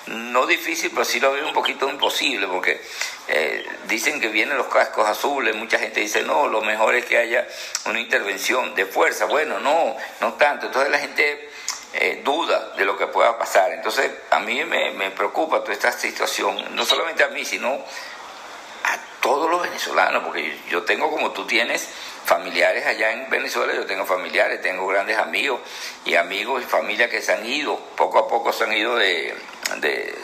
[0.09, 2.81] no difícil, pero sí lo veo un poquito imposible, porque
[3.29, 7.17] eh, dicen que vienen los cascos azules, mucha gente dice, no, lo mejor es que
[7.17, 7.47] haya
[7.87, 9.25] una intervención de fuerza.
[9.25, 10.67] Bueno, no, no tanto.
[10.67, 11.49] Entonces la gente
[11.95, 13.73] eh, duda de lo que pueda pasar.
[13.73, 17.83] Entonces a mí me, me preocupa toda esta situación, no solamente a mí, sino
[19.27, 21.89] todos los venezolanos, porque yo tengo como tú tienes
[22.25, 25.63] familiares allá en Venezuela, yo tengo familiares, tengo grandes amigos
[26.05, 29.35] y amigos y familia que se han ido, poco a poco se han ido de,
[29.81, 30.15] de,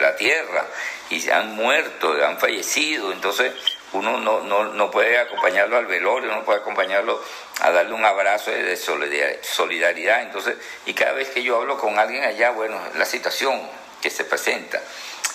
[0.00, 0.64] la, tierra
[1.10, 3.52] y se han muerto, han fallecido, entonces
[3.92, 7.20] uno no, no, no puede acompañarlo al velorio, no puede acompañarlo
[7.62, 10.54] a darle un abrazo de solidaridad, entonces,
[10.86, 13.60] y cada vez que yo hablo con alguien allá, bueno, la situación
[14.00, 14.80] que se presenta,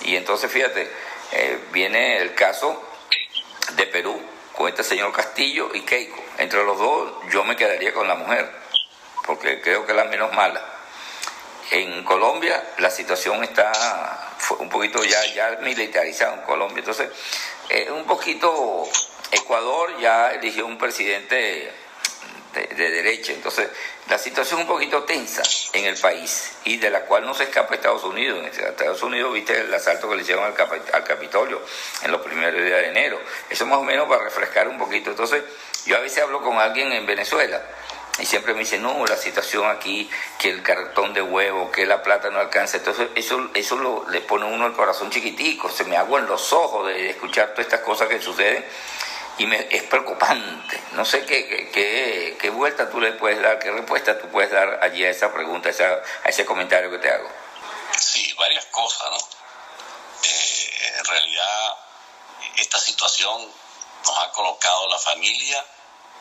[0.06, 0.90] y entonces fíjate,
[1.36, 2.80] eh, viene el caso
[3.76, 4.22] de Perú
[4.56, 6.22] con este señor Castillo y Keiko.
[6.38, 8.50] Entre los dos yo me quedaría con la mujer,
[9.26, 10.64] porque creo que es la menos mala.
[11.72, 13.72] En Colombia la situación está
[14.60, 16.80] un poquito ya, ya militarizada en Colombia.
[16.80, 17.10] Entonces,
[17.70, 18.88] eh, un poquito
[19.32, 21.74] Ecuador ya eligió un presidente
[22.54, 23.34] de, derecha.
[23.34, 23.70] Entonces,
[24.10, 25.42] la situación un poquito tensa
[25.74, 28.40] en el país y de la cual no se escapa Estados Unidos.
[28.40, 30.56] En Estados Unidos, viste el asalto que le hicieron al,
[30.94, 31.62] al Capitolio
[32.04, 33.20] en los primeros días de enero.
[33.50, 35.10] Eso más o menos para refrescar un poquito.
[35.10, 35.44] Entonces,
[35.86, 37.62] yo a veces hablo con alguien en Venezuela
[38.20, 42.04] y siempre me dicen, no, la situación aquí, que el cartón de huevo, que la
[42.04, 42.78] plata no alcanza.
[42.78, 46.88] Entonces eso, eso lo, le pone uno el corazón chiquitico, se me en los ojos
[46.88, 48.64] de escuchar todas estas cosas que suceden
[49.38, 50.82] y me, es preocupante.
[50.92, 54.80] No sé qué, qué, qué, vuelta tú le puedes dar, qué respuesta tú puedes dar
[54.84, 57.30] allí a esa pregunta, a, ese comentario que te hago.
[57.98, 59.18] Sí, varias cosas, ¿no?
[60.24, 61.78] Eh, en realidad,
[62.58, 63.52] esta situación
[64.06, 65.66] nos ha colocado la familia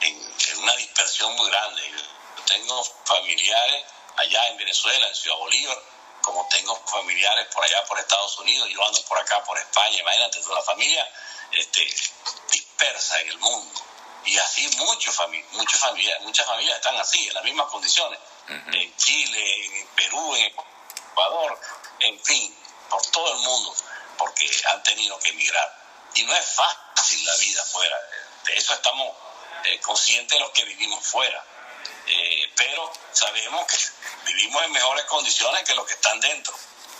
[0.00, 1.82] en, una dispersión muy grande.
[1.90, 3.84] Yo tengo familiares
[4.16, 5.78] allá en Venezuela, en Ciudad Bolívar,
[6.22, 10.40] como tengo familiares por allá por Estados Unidos, yo ando por acá por España, imagínate,
[10.40, 11.08] toda la familia
[11.52, 11.86] este,
[12.82, 13.80] dispersa en el mundo.
[14.24, 15.16] Y así muchos
[15.52, 18.18] muchas familias, muchas familias están así, en las mismas condiciones.
[18.48, 21.60] En Chile, en Perú, en Ecuador,
[22.00, 22.56] en fin,
[22.88, 23.74] por todo el mundo,
[24.18, 25.82] porque han tenido que emigrar.
[26.14, 27.96] Y no es fácil la vida afuera.
[28.44, 29.16] De eso estamos
[29.64, 31.44] eh, conscientes los que vivimos fuera.
[32.06, 33.78] Eh, pero sabemos que
[34.32, 36.54] vivimos en mejores condiciones que los que están dentro.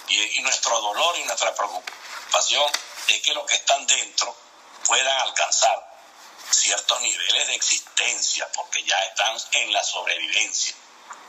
[0.08, 2.70] Y, y nuestro dolor y nuestra preocupación
[3.08, 4.36] es que los que están dentro
[4.86, 5.92] puedan alcanzar
[6.50, 10.74] ciertos niveles de existencia, porque ya están en la sobrevivencia.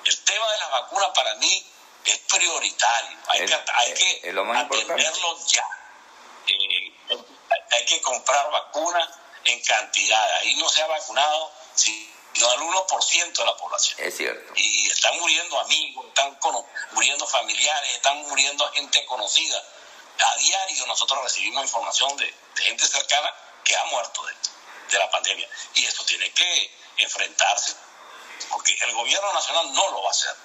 [0.06, 1.66] El tema de las vacunas para mí
[2.06, 5.66] es prioritario, hay que, hay que atenderlo ya.
[6.48, 6.94] Eh,
[7.72, 9.10] hay que comprar vacunas
[9.46, 10.36] en cantidad.
[10.38, 14.00] Ahí no se ha vacunado sino al 1% de la población.
[14.00, 14.54] Es cierto.
[14.56, 16.38] Y están muriendo amigos, están
[16.92, 19.64] muriendo familiares, están muriendo gente conocida.
[20.20, 24.34] A diario nosotros recibimos información de, gente cercana que ha muerto de,
[24.92, 25.48] de la pandemia.
[25.76, 27.76] Y eso tiene que enfrentarse,
[28.50, 30.36] porque el gobierno nacional no lo va a hacer.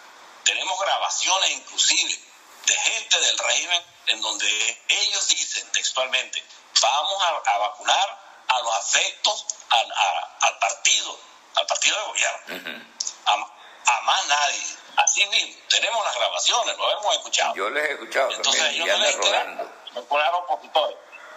[0.44, 2.18] Tenemos grabaciones inclusive
[2.66, 6.42] de gente del régimen en donde ellos dicen textualmente,
[6.81, 11.18] vamos a vacunar a los afectos al partido,
[11.57, 12.85] al partido de gobierno.
[13.26, 14.76] a, más nadie.
[14.96, 17.54] Así mismo, tenemos las grabaciones, lo hemos escuchado.
[17.54, 19.54] Yo les he escuchado Entonces, también, ellos no les interesa,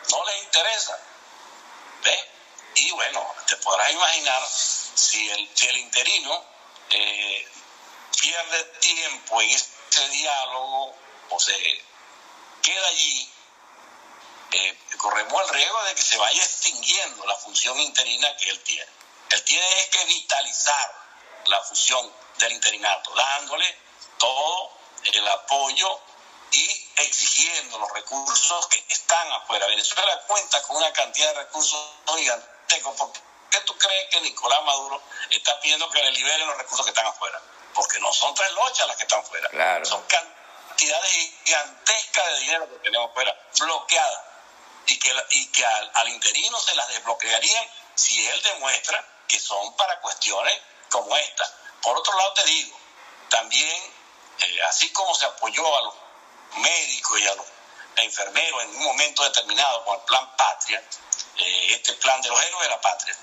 [0.10, 1.00] no les interesa.
[2.76, 6.44] Y bueno, te podrás imaginar si el, si el interino
[6.90, 7.48] eh,
[8.20, 10.96] pierde tiempo en este diálogo
[11.30, 11.84] o se
[12.62, 13.32] queda allí
[14.52, 18.92] eh, corremos el riesgo de que se vaya extinguiendo la función interina que él tiene.
[19.30, 20.94] Él tiene que vitalizar
[21.46, 23.78] la función del interinato, dándole
[24.18, 24.72] todo
[25.04, 26.00] el apoyo
[26.52, 29.66] y exigiendo los recursos que están afuera.
[29.68, 31.80] Venezuela cuenta con una cantidad de recursos
[32.16, 32.96] gigantescos.
[32.98, 33.12] ¿Por
[33.50, 37.06] qué tú crees que Nicolás Maduro está pidiendo que le liberen los recursos que están
[37.06, 37.42] afuera?
[37.74, 39.50] Porque no son tres lochas las que están afuera.
[39.86, 41.12] Son cantidades
[41.46, 44.22] gigantescas de dinero que tenemos afuera, bloqueadas
[44.88, 50.00] y que, y que al, interino se las desbloquearían si él demuestra que son para
[50.02, 50.60] cuestiones
[50.90, 51.50] como esta.
[51.82, 52.78] Por otro lado te digo,
[53.30, 53.94] también,
[54.40, 55.94] eh, así como se apoyó a los
[56.58, 57.46] médicos y a los
[57.98, 60.84] enfermeros en un momento determinado con el plan Patria,
[61.38, 63.16] eh, este plan de los héroes de la patria,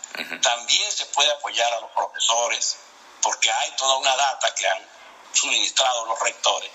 [0.43, 2.79] también se puede apoyar a los profesores,
[3.23, 4.87] porque hay toda una data que han
[5.33, 6.71] suministrado los rectores,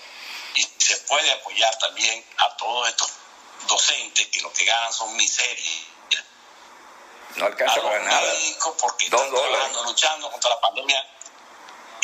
[0.54, 3.10] y se puede apoyar también a todos estos
[3.66, 5.70] docentes que lo que ganan son miseria.
[7.36, 8.32] No alcanza para nada.
[8.80, 9.76] Porque Dos están dólares.
[9.84, 11.04] luchando contra la pandemia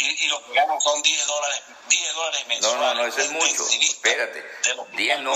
[0.00, 2.80] y, lo que ganan son 10 dólares, 10 dólares mensuales.
[2.80, 3.66] No, no, no, eso es mucho.
[3.68, 4.44] Espérate.
[4.92, 5.34] 10 no.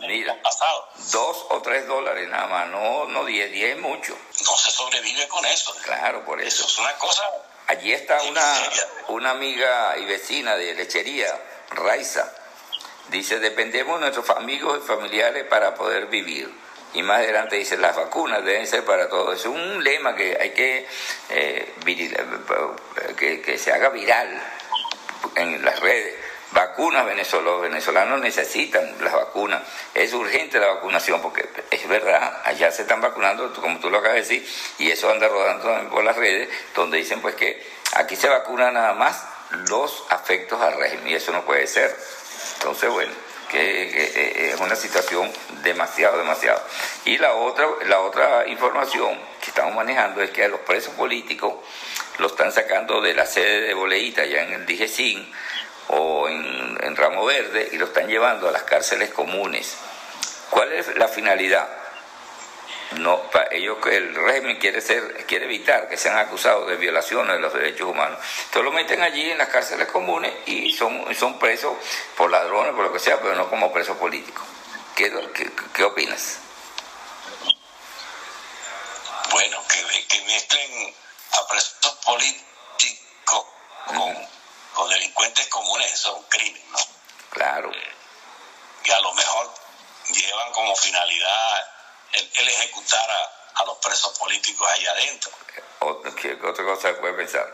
[0.00, 0.88] Mira, pasado.
[0.96, 4.16] 2 o 3 dólares nada más, no, no 10, 10 es mucho.
[4.44, 5.74] No se sobrevive con eso.
[5.82, 6.64] Claro, por eso.
[6.64, 7.22] Eso es una cosa.
[7.66, 8.70] Allí está una,
[9.08, 12.30] una amiga y vecina de lechería, Raiza
[13.08, 16.63] Dice, dependemos de nuestros amigos y familiares para poder vivir.
[16.94, 19.38] Y más adelante dice, las vacunas deben ser para todos.
[19.38, 20.86] Es un lema que hay que,
[21.30, 21.72] eh,
[23.16, 24.42] que, que, se haga viral
[25.34, 26.14] en las redes.
[26.52, 29.62] Vacunas venezolanos, venezolanos necesitan las vacunas.
[29.92, 34.14] Es urgente la vacunación porque es verdad, allá se están vacunando, como tú lo acabas
[34.14, 37.60] de decir, y eso anda rodando también por las redes, donde dicen pues que
[37.96, 39.26] aquí se vacuna nada más
[39.68, 41.92] los afectos al régimen, y eso no puede ser.
[42.58, 43.12] Entonces, bueno,
[43.50, 45.30] que, es una situación
[45.62, 46.62] demasiado, demasiado.
[47.04, 51.54] Y la otra, la otra información que estamos manejando es que a los presos políticos
[52.18, 55.32] lo están sacando de la sede de Boleíta, ya en el DGCIN
[55.88, 59.76] o en Ramo Verde, y lo están llevando a las cárceles comunes.
[60.50, 61.83] ¿Cuál es la finalidad?
[62.92, 67.52] No ellos el régimen quiere ser quiere evitar que sean acusados de violaciones de los
[67.52, 71.74] derechos humanos entonces lo meten allí en las cárceles comunes y son son presos
[72.16, 74.44] por ladrones por lo que sea pero no como presos políticos
[74.94, 75.12] qué,
[75.74, 76.38] qué, opinas
[79.30, 80.94] bueno que, que mezclen
[81.32, 82.44] a presos políticos
[83.86, 86.78] con, delincuentes comunes, eso es un crimen, ¿no?
[87.30, 87.72] Claro.
[87.72, 87.94] Eh,
[88.82, 89.54] que a lo mejor
[90.10, 91.73] llevan como finalidad
[92.14, 95.30] el, ejecutar a, los presos políticos ahí adentro.
[96.20, 97.50] ¿Qué otra cosa se puede pensar?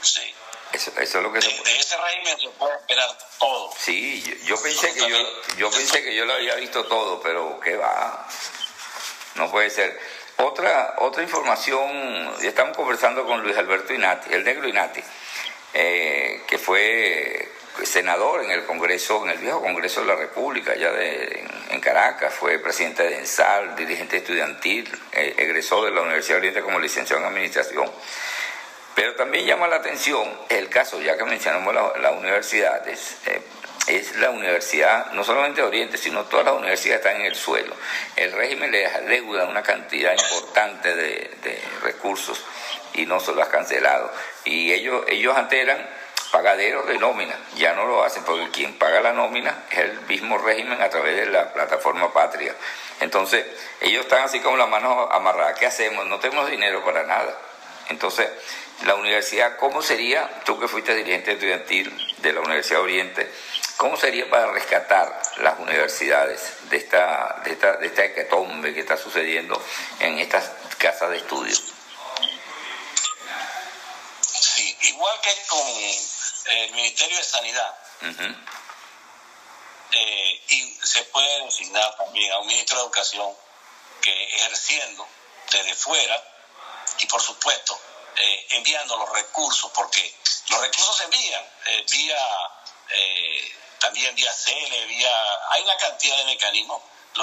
[0.00, 0.34] Sí.
[0.72, 3.72] Eso, eso, es lo que de, de, ese régimen se puede esperar todo.
[3.78, 5.16] Sí, yo, pensé que yo,
[5.56, 8.26] yo pensé que yo lo había visto todo, pero qué va.
[9.36, 10.00] No puede ser.
[10.38, 15.00] Otra, otra información, estamos conversando con Luis Alberto Inati, el negro Inati,
[15.74, 20.92] eh, que fue senador en el Congreso, en el viejo Congreso de la República, allá
[20.92, 26.40] de, en, Caracas, fue presidente de ENSAL, dirigente estudiantil, eh, egresó de la Universidad de
[26.40, 27.90] Oriente como licenciado en Administración.
[28.94, 33.42] Pero también llama la atención el caso, ya que mencionamos las universidades, eh,
[33.86, 37.74] es la universidad, no solamente de Oriente, sino todas las universidades están en el suelo.
[38.16, 42.42] El régimen le deuda una cantidad importante de, recursos
[42.94, 44.10] y no se lo ha cancelado.
[44.44, 45.68] Y ellos, ellos antes
[46.34, 50.36] pagaderos de nómina, ya no lo hacen porque quien paga la nómina es el mismo
[50.36, 52.52] régimen a través de la plataforma Patria.
[52.98, 53.46] Entonces,
[53.80, 55.56] ellos están así como las manos amarradas.
[55.56, 56.04] ¿Qué hacemos?
[56.06, 57.38] No tenemos dinero para nada.
[57.88, 58.28] Entonces,
[58.84, 63.30] la universidad, ¿cómo sería, tú que fuiste dirigente estudiantil de la Universidad Oriente,
[63.76, 68.96] ¿Cómo sería para rescatar las universidades de esta, de esta, de esta hecatombe que está
[68.96, 69.60] sucediendo
[69.98, 71.56] en estas casas de estudio?
[74.20, 76.13] Sí, igual que con
[76.46, 77.74] el Ministerio de Sanidad.
[79.90, 83.32] Eh, y se puede designar también a un ministro de Educación
[84.00, 85.06] que ejerciendo
[85.50, 86.22] desde fuera
[86.98, 87.80] y por supuesto
[88.16, 90.14] eh, enviando los recursos, porque
[90.48, 92.18] los recursos se envían eh, vía
[93.84, 95.12] también vía CELE, vía...
[95.50, 96.82] Hay una cantidad de mecanismos.
[97.16, 97.20] Eh,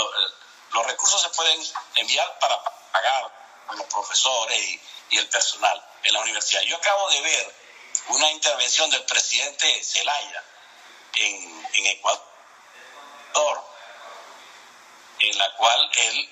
[0.73, 1.59] los, recursos se pueden
[1.95, 3.31] enviar para pagar
[3.67, 4.79] a los profesores y,
[5.17, 6.61] el personal en la universidad.
[6.61, 7.55] Yo acabo de ver
[8.09, 10.43] una intervención del presidente Zelaya
[11.15, 12.25] en, en Ecuador,
[15.19, 16.29] en la cual él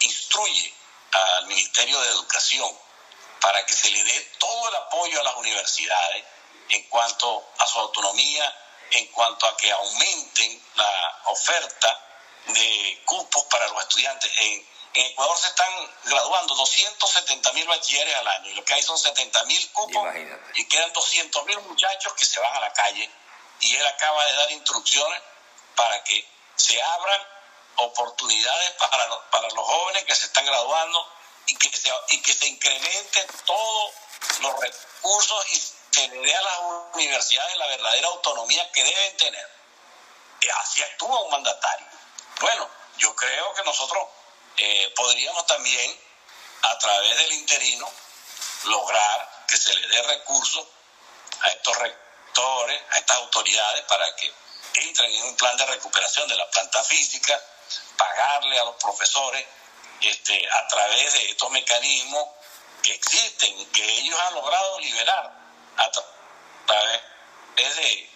[0.00, 0.74] instruye
[1.12, 2.78] al Ministerio de Educación
[3.40, 6.24] para que se le dé todo el apoyo a las universidades
[6.68, 8.54] en cuanto a su autonomía
[8.90, 11.98] en cuanto a que aumenten la oferta
[12.46, 14.30] de cupos para los estudiantes.
[14.38, 15.72] En, Ecuador se están
[16.04, 20.08] graduando 270 mil bachilleres al año y lo que hay son 70 mil cupos
[20.54, 23.08] y quedan 200 mil muchachos que se van a la calle
[23.60, 25.20] y él acaba de dar instrucciones
[25.76, 26.26] para que
[26.56, 27.20] se abran
[27.76, 31.06] oportunidades para, para los jóvenes que se están graduando
[31.46, 33.92] y que se, y que se incrementen todos
[34.40, 36.58] los recursos y que le dé a las
[36.94, 39.60] universidades la verdadera autonomía que deben tener.
[40.62, 41.86] Así actúa un mandatario.
[42.40, 44.08] Bueno, yo creo que nosotros
[44.56, 45.98] eh, podríamos también,
[46.62, 47.90] a través del interino,
[48.64, 50.66] lograr que se le dé recursos
[51.40, 54.32] a estos rectores, a estas autoridades, para que
[54.74, 57.40] entren en un plan de recuperación de la planta física,
[57.96, 59.46] pagarle a los profesores
[60.00, 62.28] este, a través de estos mecanismos
[62.82, 65.32] que existen, que ellos han logrado liberar
[65.76, 68.10] a través de,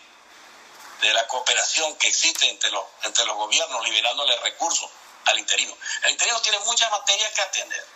[1.01, 4.91] de la cooperación que existe entre los, entre los gobiernos, liberándole recursos
[5.27, 5.77] al interino.
[6.05, 7.87] El interino tiene muchas materias que atender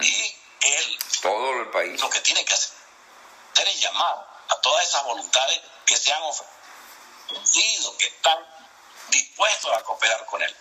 [0.00, 2.76] y él, todo el país, lo que tiene que hacer
[3.66, 8.38] es llamar a todas esas voluntades que se han ofrecido, que están
[9.10, 10.56] dispuestos a cooperar con él.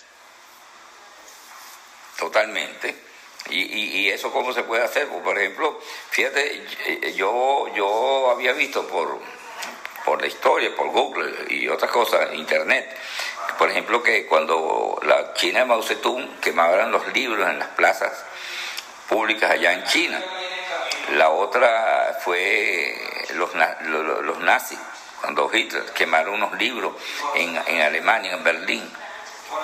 [2.17, 3.05] Totalmente.
[3.49, 5.07] Y, y, eso cómo se puede hacer?
[5.07, 9.21] Pues, por ejemplo, fíjate, yo, yo había visto por,
[10.03, 12.97] por la historia, por Google y otras cosas, Internet,
[13.57, 18.11] por ejemplo, que cuando la China de Mao Zedong quemaban los libros en las plazas
[19.09, 20.21] públicas allá en China,
[21.15, 22.95] la otra fue
[23.35, 23.55] los,
[24.39, 24.79] nazis,
[25.21, 26.93] cuando Hitler quemaron unos libros
[27.35, 28.93] en, Alemania, en Berlín.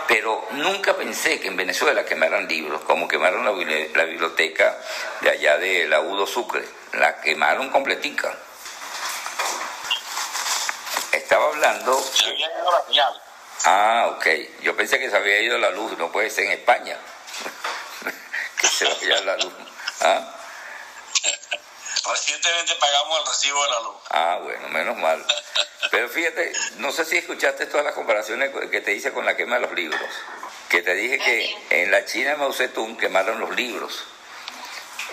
[0.07, 3.51] Pero nunca pensé que en Venezuela quemaran libros, como quemaron la,
[4.05, 4.77] biblioteca
[5.21, 8.33] de allá de la Udo Sucre, la quemaron completica.
[11.11, 12.01] Estaba hablando...
[13.65, 14.27] Ah, ok.
[14.61, 16.97] Yo pensé que se había ido la luz, no puede ser en España.
[18.59, 19.53] que se vaya la luz.
[20.01, 20.39] ¿Ah?
[22.05, 23.95] Recientemente pagamos el recibo de la luz.
[24.09, 25.25] Ah, bueno, menos mal.
[25.89, 29.55] Pero fíjate, no sé si escuchaste todas las comparaciones que te hice con la quema
[29.55, 30.01] de los libros.
[30.69, 34.03] Que te dije que en la China de Mao Zedong quemaron los libros.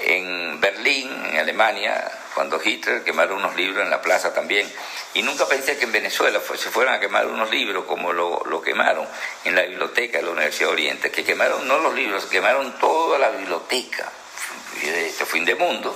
[0.00, 4.70] En Berlín, en Alemania, cuando Hitler quemaron unos libros en la plaza también.
[5.14, 8.62] Y nunca pensé que en Venezuela se fueran a quemar unos libros como lo, lo
[8.62, 9.06] quemaron
[9.44, 11.10] en la biblioteca de la Universidad de Oriente.
[11.10, 14.10] Que quemaron no los libros, quemaron toda la biblioteca.
[14.82, 15.94] Este fin de mundo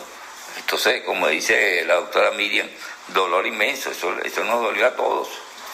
[0.59, 2.69] Entonces, como dice la doctora Miriam,
[3.09, 5.29] dolor inmenso, eso, eso nos dolió a todos,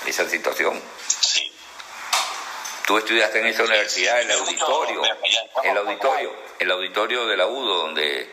[0.06, 0.80] esa situación.
[1.06, 1.50] Sí.
[2.86, 5.02] Tú estudiaste en esa universidad, el auditorio,
[5.62, 8.30] el auditorio, el auditorio de la UDO, donde,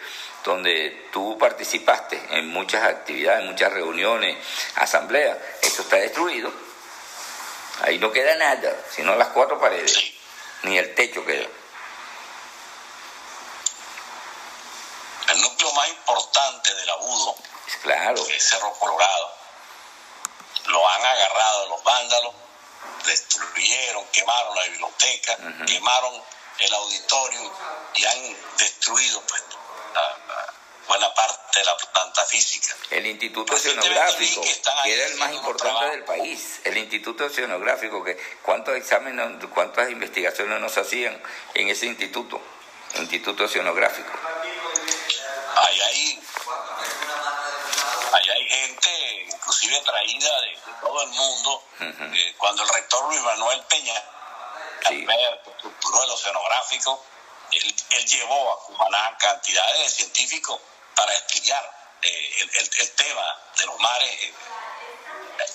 [0.48, 4.38] donde tú participaste en muchas actividades, muchas reuniones,
[4.76, 5.38] asambleas.
[5.62, 6.52] Eso está destruido.
[7.82, 10.14] Ahí no queda nada, sino las cuatro paredes,
[10.64, 11.48] ni el techo queda.
[15.30, 17.36] El núcleo más importante del agudo,
[17.84, 18.26] claro.
[18.30, 19.34] es Cerro Colorado,
[20.68, 22.34] lo han agarrado los vándalos,
[23.06, 25.38] destruyeron, quemaron la biblioteca,
[25.68, 26.24] quemaron
[26.60, 27.54] el auditorio
[27.96, 29.44] y han destruido pues,
[30.88, 32.76] buena parte de la planta física.
[32.90, 38.76] El Instituto Oceanográfico, que, era el más importante del país, el Instituto Oceanográfico, que cuántos
[38.76, 41.22] exámenes, cuántas investigaciones nos hacían
[41.54, 42.42] en ese instituto,
[42.96, 44.12] Instituto Oceanográfico.
[45.56, 46.24] Ahí hay,
[48.14, 53.62] ahí hay gente, inclusive traída de, todo el mundo, eh, cuando el rector Luis Manuel
[53.70, 54.04] Peña
[54.88, 55.06] sí.
[55.48, 57.04] estructuró el oceanográfico,
[57.52, 60.60] él, él llevó a Cumaná cantidades de científicos
[60.96, 64.34] para estudiar eh, el, tema de los mares eh,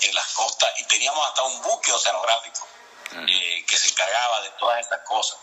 [0.03, 2.67] en las costas y teníamos hasta un buque oceanográfico
[3.13, 5.39] eh, que se encargaba de todas estas cosas.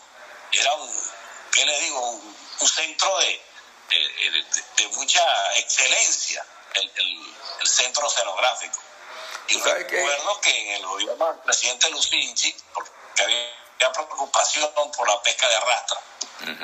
[0.52, 0.90] Era un,
[1.52, 2.10] ¿qué le digo?
[2.10, 3.42] Un, centro de,
[4.76, 5.22] de, mucha
[5.56, 6.44] excelencia,
[6.74, 8.78] el, el, centro oceanográfico.
[9.48, 12.90] Y recuerdo que en el gobierno del presidente Lucinchi, porque
[13.22, 16.00] había preocupación por la pesca de arrastra,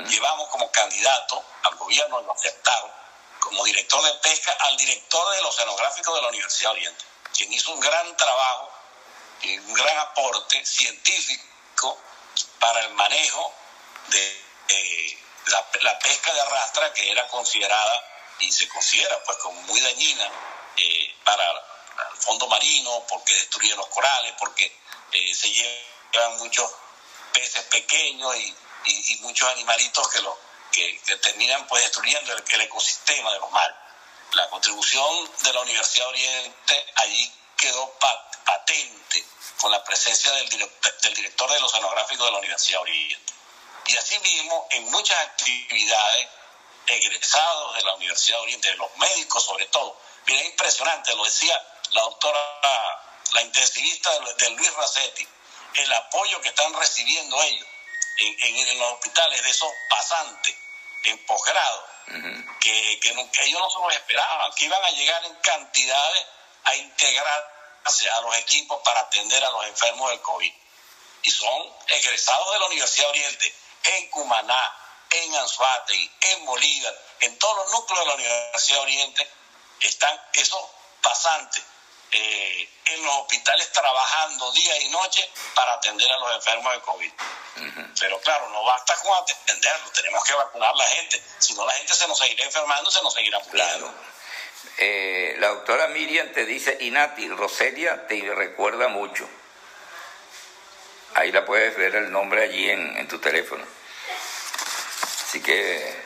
[0.08, 2.90] llevamos como candidato al gobierno lo aceptaron
[3.40, 7.80] como director de pesca al director del oceanográfico de la Universidad Oriente, quien hizo un
[7.80, 8.72] gran trabajo
[9.42, 11.98] y un gran aporte científico
[12.58, 13.54] para el manejo
[14.08, 14.46] de
[15.46, 18.04] la, pesca de arrastra que era considerada
[18.40, 20.28] y se considera pues como muy dañina
[20.76, 24.76] eh, para el fondo marino porque destruye los corales, porque
[25.12, 26.70] eh, se llevan muchos
[27.36, 28.54] peces pequeños y,
[28.86, 30.34] y muchos animalitos que los
[30.72, 33.76] que, terminan pues destruyendo el, ecosistema de los mares.
[34.32, 37.92] La contribución de la Universidad Oriente allí quedó
[38.44, 39.24] patente
[39.58, 43.32] con la presencia del, del director del oceanográfico de la Universidad Oriente.
[43.86, 46.28] Y asimismo, en muchas actividades,
[46.88, 51.54] egresados de la Universidad Oriente, de los médicos sobre todo, mira, impresionante, lo decía
[51.92, 52.40] la doctora,
[53.32, 55.26] la intensivista de Luis Racetti,
[55.76, 57.66] el apoyo que están recibiendo ellos
[58.18, 60.56] en, en, los hospitales de esos pasantes
[61.04, 61.86] en posgrado,
[62.60, 66.26] que, que, ellos no se los esperaban, que iban a llegar en cantidades
[66.64, 70.52] a integrarse a los equipos para atender a los enfermos del COVID.
[71.22, 73.54] Y son egresados de la Universidad Oriente,
[73.84, 74.76] en Cumaná,
[75.10, 79.30] en Anzuategui, en Bolívar, en todos los núcleos de la Universidad Oriente,
[79.80, 80.60] están esos
[81.02, 81.62] pasantes
[82.16, 87.12] eh, en los hospitales trabajando día y noche para atender a los enfermos de COVID.
[88.00, 91.72] Pero claro, no basta con atenderlo, tenemos que vacunar a la gente, si no la
[91.72, 93.94] gente se nos seguirá enfermando, se nos seguirá muriendo.
[94.78, 99.28] Eh, la doctora Miriam te dice, Inati, Roselia te recuerda mucho.
[101.14, 103.64] Ahí la puedes ver el nombre allí en, en tu teléfono.
[105.26, 106.04] Así que,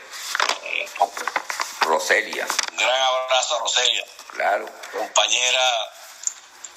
[1.80, 2.46] Roselia.
[2.70, 4.04] Un gran abrazo a Roselia.
[4.32, 4.66] Claro.
[4.92, 5.99] Compañera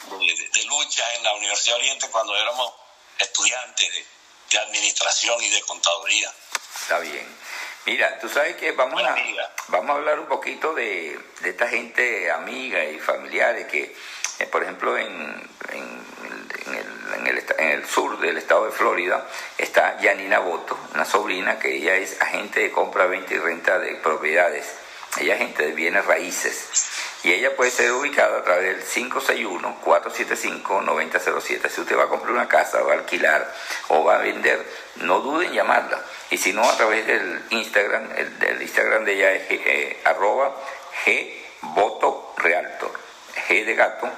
[0.09, 2.73] de, lucha en la Universidad Oriente cuando éramos
[3.19, 3.89] estudiantes
[4.49, 6.31] de, administración y de contaduría.
[6.81, 7.27] Está bien.
[7.85, 9.15] Mira, tú sabes que vamos, a,
[9.69, 13.95] vamos a hablar un poquito de, esta gente amiga y familiares que,
[14.39, 15.07] eh, por ejemplo, en,
[15.69, 16.05] en,
[16.67, 19.27] el, en, el, en, el, sur del estado de Florida
[19.57, 23.95] está Janina Boto, una sobrina que ella es agente de compra, venta y renta de
[23.95, 24.82] propiedades.
[25.17, 26.69] Ella es agente de bienes raíces
[27.23, 31.69] y ella puede ser ubicada a través del 561-475-9007.
[31.69, 33.49] Si usted va a comprar una casa, va a alquilar
[33.87, 34.61] o va a vender,
[34.97, 36.01] no duden en llamarla.
[36.31, 40.53] Y si no, a través del Instagram, el, Instagram de ella es eh, arroba
[41.05, 42.91] G voto realtor.
[43.47, 44.09] G de gato,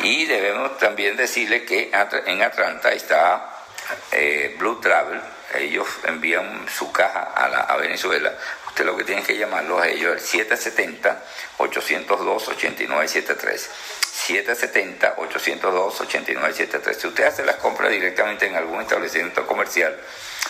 [0.00, 1.92] Y debemos también decirle que
[2.26, 3.64] en Atlanta está
[4.10, 5.20] eh, Blue Travel.
[5.54, 8.36] Ellos envían su caja a Venezuela.
[8.76, 10.46] Usted lo que tiene que llamarlos a ellos el
[11.56, 13.68] 770-802-8973.
[14.28, 16.94] 770-802-8973.
[16.94, 19.98] Si usted hace las compras directamente en algún establecimiento comercial,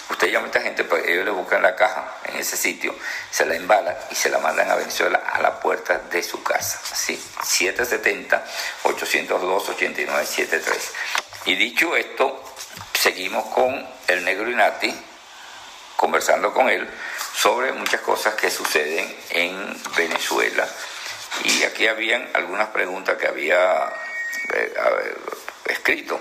[0.08, 2.94] Usted llama a esta gente, pues ellos le buscan la caja en ese sitio,
[3.28, 6.78] se la embalan y se la mandan a Venezuela a la puerta de su casa.
[6.92, 7.20] Así,
[8.84, 10.62] 770-802-8973.
[11.46, 12.40] Y dicho esto,
[12.92, 14.94] seguimos con el negro Inati,
[15.96, 16.88] conversando con él
[17.36, 20.66] sobre muchas cosas que suceden en Venezuela.
[21.44, 23.92] Y aquí habían algunas preguntas que había
[24.54, 24.74] eh,
[25.66, 26.20] escrito.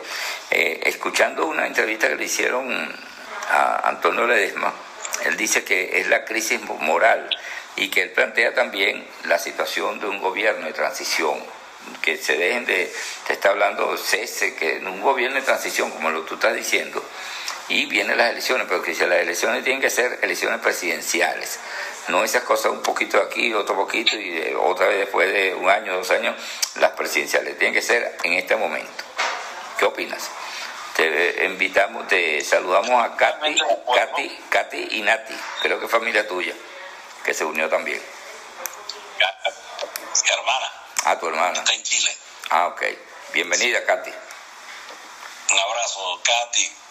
[0.52, 2.70] Eh, escuchando una entrevista que le hicieron
[3.50, 4.74] a Antonio Ledesma,
[5.24, 7.30] él dice que es la crisis moral
[7.78, 11.40] y que él plantea también la situación de un gobierno de transición,
[12.02, 12.92] que se dejen de,
[13.28, 17.04] te está hablando cese, que en un gobierno de transición, como lo tú estás diciendo,
[17.68, 21.60] y vienen las elecciones, pero que dice las elecciones tienen que ser elecciones presidenciales,
[22.08, 25.96] no esas cosas un poquito aquí, otro poquito y otra vez después de un año,
[25.96, 26.36] dos años,
[26.76, 29.04] las presidenciales, tienen que ser en este momento.
[29.80, 30.30] ¿Qué opinas?
[30.96, 33.56] Te invitamos, te saludamos a Katy,
[33.96, 36.54] Katy, Katy y Nati, creo que familia tuya,
[37.24, 38.02] que se unió también.
[40.24, 40.72] Mi hermana.
[41.04, 41.60] Ah, tu hermana.
[41.60, 42.18] Está en Chile.
[42.50, 42.82] Ah, ok.
[43.34, 44.12] Bienvenida, Katy.
[45.52, 46.85] Un abrazo, Katy.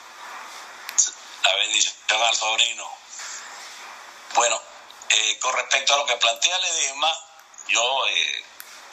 [1.45, 2.91] La bendición al sobrino.
[4.35, 4.61] Bueno,
[5.09, 7.13] eh, con respecto a lo que plantea Ledesma,
[7.69, 8.45] yo eh,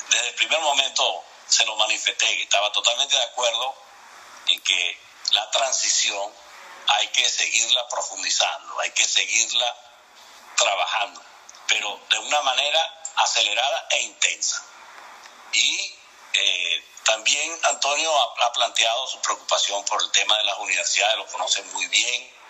[0.10, 3.76] desde el primer momento se lo manifesté, estaba totalmente de acuerdo
[4.48, 4.98] en que
[5.32, 6.34] la transición
[6.88, 9.76] hay que seguirla profundizando, hay que seguirla
[10.56, 11.22] trabajando,
[11.68, 14.64] pero de una manera acelerada e intensa.
[15.54, 16.00] Y
[16.34, 21.62] eh, también Antonio ha, planteado su preocupación por el tema de las universidades, lo conoce
[21.64, 22.41] muy bien,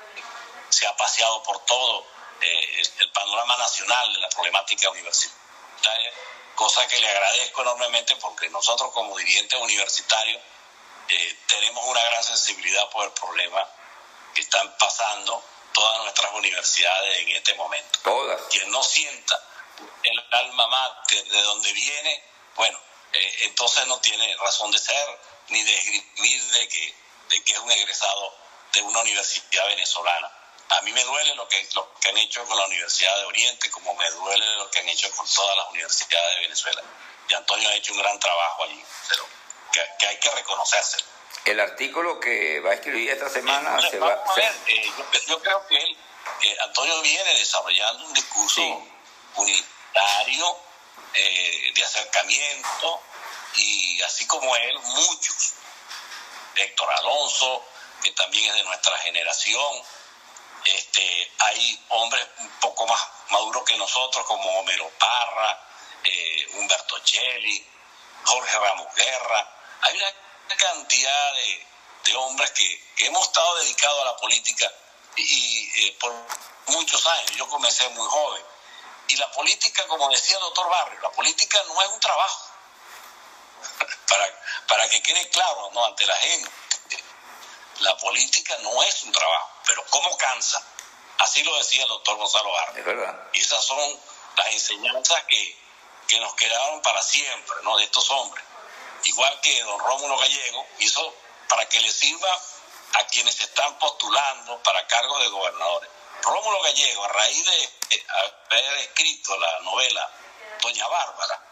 [0.72, 2.06] se ha paseado por todo
[2.42, 6.12] eh, el panorama nacional de la problemática universitaria,
[6.56, 10.42] cosa que le agradezco enormemente porque nosotros como dirigentes universitarios
[11.10, 13.68] eh, tenemos una gran sensibilidad por el problema
[14.34, 15.44] que están pasando
[15.74, 18.00] todas nuestras universidades en este momento.
[18.04, 18.42] Todas.
[18.50, 19.40] Quien no sienta
[20.04, 22.24] el alma mater de donde viene,
[22.56, 22.80] bueno,
[23.14, 25.20] eh, entonces no tiene razón de ser
[25.50, 26.96] ni de escribir de que,
[27.30, 28.36] de que es un egresado
[28.74, 30.32] de una universidad venezolana.
[30.72, 33.70] A mí me duele lo que, lo que han hecho con la Universidad de Oriente,
[33.70, 36.82] como me duele lo que han hecho con todas las universidades de Venezuela.
[37.28, 38.84] Y Antonio ha hecho un gran trabajo allí.
[39.10, 39.28] Pero
[39.72, 40.98] que, hay que reconocerse.
[41.46, 44.54] El artículo que va a escribir esta semana se va a ver.
[44.68, 44.92] Eh,
[45.28, 45.98] yo, creo que él,
[46.64, 48.62] Antonio viene desarrollando un discurso
[49.36, 50.58] unitario
[51.14, 53.02] eh, de acercamiento
[53.56, 55.54] y así como él, muchos.
[56.56, 57.66] Héctor Alonso,
[58.04, 59.84] que también es de nuestra generación.
[60.66, 65.60] Este, hay hombres un poco más maduros que nosotros, como Homero Parra,
[66.04, 67.66] eh, Humberto Cheli,
[68.24, 69.48] Jorge Ramos Guerra,
[69.82, 70.14] hay una
[70.56, 74.72] cantidad de, hombres que, hemos estado dedicados a la política
[75.16, 76.14] y, eh, por
[76.68, 77.32] muchos años.
[77.32, 78.44] Yo comencé muy joven.
[79.08, 82.52] Y la política, como decía el doctor Barrio, la política no es un trabajo.
[84.08, 86.52] para, para que quede claro ante la gente,
[87.80, 90.62] la política no es un trabajo, pero ¿cómo cansa?
[91.20, 93.30] Así lo decía el doctor Gonzalo Barrio.
[93.34, 94.00] Y esas son
[94.36, 95.58] las enseñanzas que,
[96.08, 97.78] que nos quedaron para siempre, ¿no?
[97.78, 98.44] De estos hombres
[99.04, 101.16] igual que don Rómulo Gallego, hizo
[101.50, 102.30] para que le sirva
[102.94, 105.90] a quienes se están postulando para cargos de gobernadores.
[106.22, 108.06] Rómulo Gallego, a raíz de
[108.50, 110.12] haber escrito la novela
[110.62, 111.50] Doña Bárbara,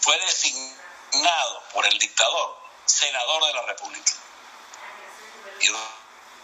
[0.00, 4.12] fue designado por el dictador senador de la República.
[5.60, 5.68] Y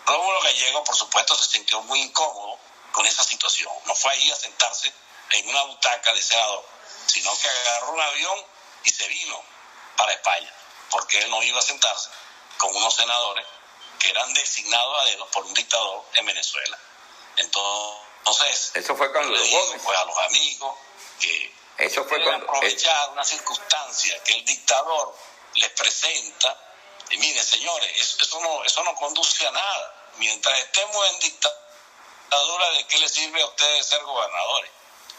[0.06, 2.58] Rómulo Gallego, por supuesto, se sintió muy incómodo
[2.92, 3.72] con esa situación.
[3.86, 4.92] No fue ahí a sentarse
[5.30, 6.64] en una butaca de senador,
[7.06, 8.46] sino que agarró un avión
[8.84, 9.42] y se vino
[9.96, 10.52] para España,
[10.90, 12.10] porque él no iba a sentarse
[12.58, 13.46] con unos senadores
[13.98, 16.78] que eran designados a dedos por un dictador en Venezuela.
[17.36, 20.76] Entonces, eso fue cuando pues, a los amigos
[21.20, 25.16] que eso fue cuando aprovechar una circunstancia que el dictador
[25.54, 26.73] les presenta
[27.14, 30.10] y miren señores eso, no eso no conduce a nada.
[30.16, 34.70] Mientras estemos en dictadura de qué les sirve a ustedes ser gobernadores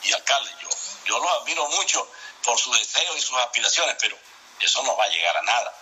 [0.03, 0.69] y alcaldes yo
[1.05, 2.05] yo los admiro mucho
[2.43, 4.17] por sus deseos y sus aspiraciones pero
[4.59, 5.73] eso no va a llegar a nada.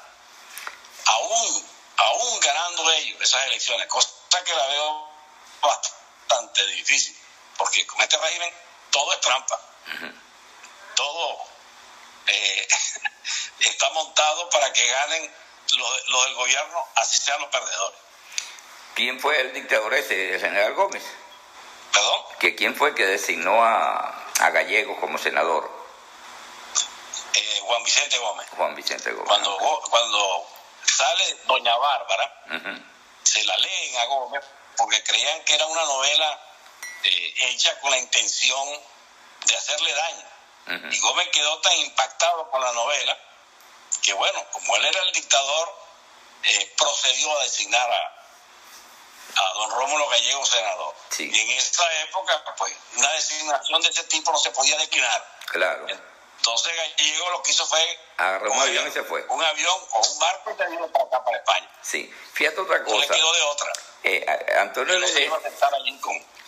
[1.06, 4.10] Aún aún ganando ellos esas elecciones cosa
[4.46, 5.10] que la veo
[5.62, 7.18] bastante difícil
[7.58, 8.54] porque con este régimen
[8.92, 9.60] todo es trampa.
[10.94, 11.48] Todo
[12.28, 12.68] eh,
[13.62, 15.43] está montado para que ganen
[15.78, 18.00] los, del gobierno, así sean los perdedores.
[18.96, 21.04] ¿Quién fue el dictador ese, el general Gómez?
[21.92, 22.22] ¿Perdón?
[22.40, 25.70] ¿Que ¿Quién fue el que designó a, a Gallego como senador?
[27.34, 28.48] Eh, Juan Vicente Gómez.
[28.56, 29.28] Juan Vicente Gómez.
[29.28, 29.58] Cuando,
[29.90, 30.48] cuando
[30.84, 32.44] sale Doña Bárbara,
[33.24, 34.44] se la leen a Gómez
[34.78, 36.40] porque creían que era una novela
[37.04, 38.68] eh, hecha con la intención
[39.46, 40.28] de hacerle daño.
[40.92, 43.18] Y Gómez quedó tan impactado con la novela
[44.04, 45.76] que, bueno, como él era el dictador,
[46.44, 48.24] eh, procedió a designar a,
[49.36, 50.94] a don Rómulo Gallego senador.
[51.18, 55.40] Y en esa época, pues, una designación de ese tipo no se podía declinar.
[55.48, 55.88] Claro.
[56.38, 58.00] Entonces Gallego lo que hizo fue...
[58.18, 59.26] Agarró un avión y se fue.
[59.30, 61.70] Un avión o un barco y se vino para acá, para España.
[61.82, 62.14] Sí.
[62.34, 62.96] Fíjate otra cosa.
[62.96, 63.74] No le quedó de otra.
[64.04, 64.26] Eh,
[64.60, 65.40] Antonio Ledesma,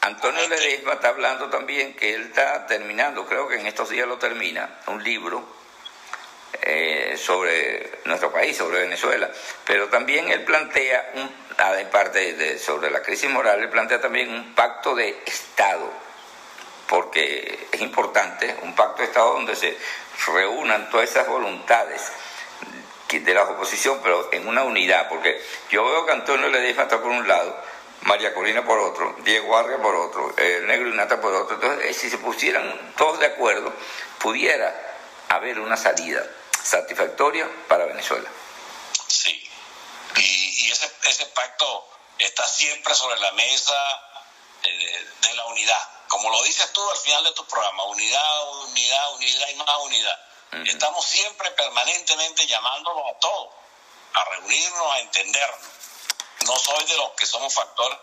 [0.02, 4.20] Antonio Ledesma está hablando también que él está terminando, creo que en estos días lo
[4.20, 5.48] termina, un libro
[6.62, 9.30] eh, sobre nuestro país, sobre Venezuela.
[9.66, 14.54] Pero también él plantea, un, aparte de, sobre la crisis moral, él plantea también un
[14.56, 15.92] pacto de Estado,
[16.88, 19.78] porque es importante, un pacto de Estado donde se
[20.34, 22.12] reúnan todas esas voluntades
[23.10, 27.12] de la oposición, pero en una unidad, porque yo veo que Antonio Ledesma está por
[27.12, 27.56] un lado,
[28.02, 31.56] María Corina por otro, Diego Arria por otro, el Negro Nata por otro.
[31.56, 33.74] Entonces, eh, si se pusieran todos de acuerdo,
[34.20, 34.76] pudiera
[35.30, 36.24] haber una salida
[36.66, 38.30] satisfactoria para Venezuela.
[39.08, 39.50] Sí,
[40.18, 41.88] y, ese, ese, pacto
[42.18, 43.76] está siempre sobre la mesa
[44.64, 45.90] eh, de la unidad.
[46.08, 50.20] Como lo dices tú al final de tu programa, unidad, unidad, unidad y más unidad.
[50.66, 53.54] Estamos siempre permanentemente llamándolos a todos,
[54.14, 55.70] a reunirnos, a entendernos.
[56.46, 58.00] No soy de los que somos factores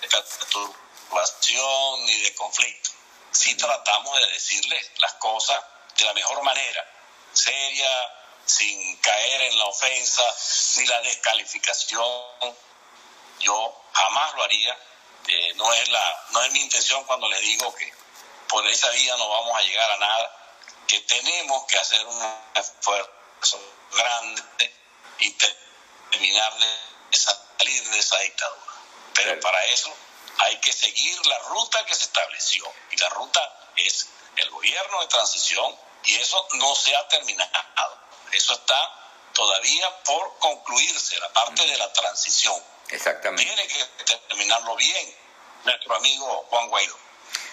[0.00, 2.90] de perturbación ni de conflicto.
[3.32, 5.60] Sí tratamos de decirles las cosas
[5.96, 6.86] de la mejor manera,
[7.40, 7.90] seria,
[8.44, 10.22] sin caer en la ofensa
[10.76, 12.56] ni la descalificación.
[13.40, 14.78] Yo jamás lo haría.
[15.28, 17.92] Eh, no, es la, no es mi intención cuando les digo que
[18.48, 20.36] por esa vía no vamos a llegar a nada
[20.88, 23.60] que tenemos que hacer un esfuerzo
[23.92, 24.74] grande
[25.20, 25.30] y
[26.10, 28.72] terminar de salir de esa dictadura.
[29.14, 29.94] Pero para eso
[30.38, 32.64] hay que seguir la ruta que se estableció.
[32.90, 37.50] Y la ruta es el gobierno de transición y eso no se ha terminado.
[38.32, 39.00] Eso está
[39.32, 42.54] todavía por concluirse, la parte de la transición.
[42.90, 43.44] Exactamente.
[43.44, 45.14] Tiene que terminarlo bien
[45.64, 46.96] nuestro amigo Juan Guaidó.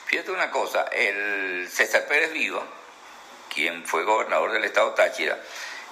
[0.05, 2.65] Fíjate una cosa, el César Pérez Viva,
[3.53, 5.37] quien fue gobernador del estado Táchira,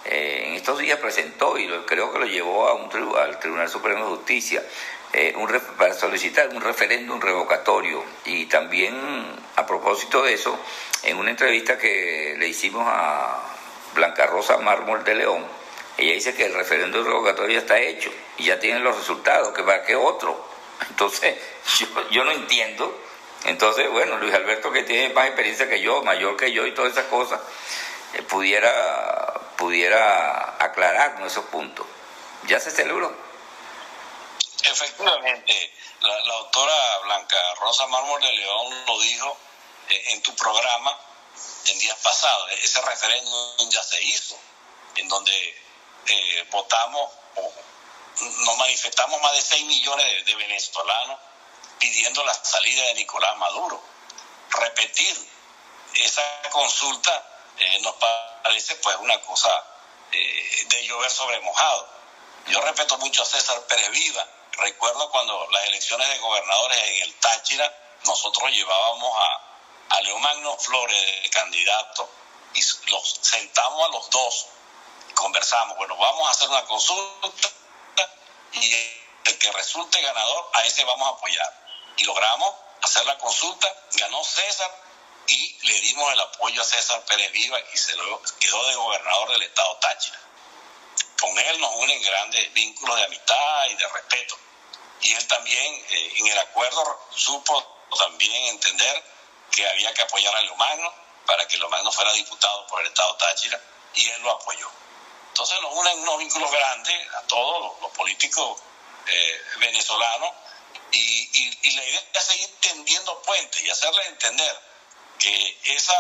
[0.06, 4.06] eh, en estos días presentó, y creo que lo llevó a un, al Tribunal Supremo
[4.06, 4.64] de Justicia,
[5.16, 5.48] eh, un,
[5.78, 8.04] para solicitar un referéndum revocatorio.
[8.26, 8.96] Y también,
[9.56, 10.58] a propósito de eso,
[11.04, 13.42] en una entrevista que le hicimos a
[13.94, 15.46] Blanca Rosa Mármol de León,
[15.98, 19.64] ella dice que el referéndum revocatorio ya está hecho y ya tienen los resultados, que
[19.64, 20.48] para qué otro.
[20.90, 21.36] Entonces,
[21.80, 23.06] yo, yo no entiendo
[23.46, 26.94] entonces, bueno, Luis Alberto, que tiene más experiencia que yo, mayor que yo y todas
[26.94, 27.40] esas cosas,
[28.14, 28.72] eh, pudiera,
[29.56, 31.86] pudiera aclararnos esos puntos.
[32.48, 33.14] ¿Ya se celebró?
[34.66, 39.38] Efectivamente, la, doctora Blanca Rosa Mármol de León lo dijo
[39.90, 40.98] eh, en tu programa
[41.68, 42.52] en días pasados.
[42.64, 44.38] Ese referéndum ya se hizo,
[44.96, 45.64] en donde
[46.08, 47.54] eh, votamos o
[48.22, 51.20] nos manifestamos más de 6 millones de venezolanos
[51.80, 53.82] pidiendo la salida de Nicolás Maduro.
[54.50, 55.30] Repetir
[55.96, 57.24] esa consulta
[57.58, 59.64] eh, nos parece pues una cosa
[60.12, 61.90] eh, de llover sobre mojado.
[62.48, 64.28] Yo respeto mucho a César Pérez Viva,
[64.58, 67.72] recuerdo cuando las elecciones de gobernadores en el Táchira,
[68.06, 72.10] nosotros llevábamos a, a Leomagno Flores de candidato
[72.54, 74.48] y los sentamos a los dos,
[75.14, 77.50] conversamos, bueno, vamos a hacer una consulta
[78.54, 78.74] y
[79.26, 81.66] el que resulte ganador, a ese vamos a apoyar.
[81.98, 84.72] Y logramos hacer la consulta, ganó César
[85.28, 87.94] y le dimos el apoyo a César Pérez Viva y se
[88.40, 90.20] quedó de gobernador del estado Táchira.
[91.20, 94.38] Con él nos unen grandes vínculos de amistad y de respeto.
[95.02, 99.04] Y él también eh, en el acuerdo supo también entender
[99.52, 100.94] que había que apoyar a Leomagno
[101.26, 103.62] para que Leomagno fuera diputado por el estado Táchira
[103.94, 104.70] y él lo apoyó.
[105.30, 108.62] Entonces nos unen unos vínculos grandes a todos los, políticos
[109.08, 110.32] eh, venezolanos
[110.92, 114.62] y, la idea es seguir tendiendo puentes y hacerles entender
[115.20, 115.94] que esa,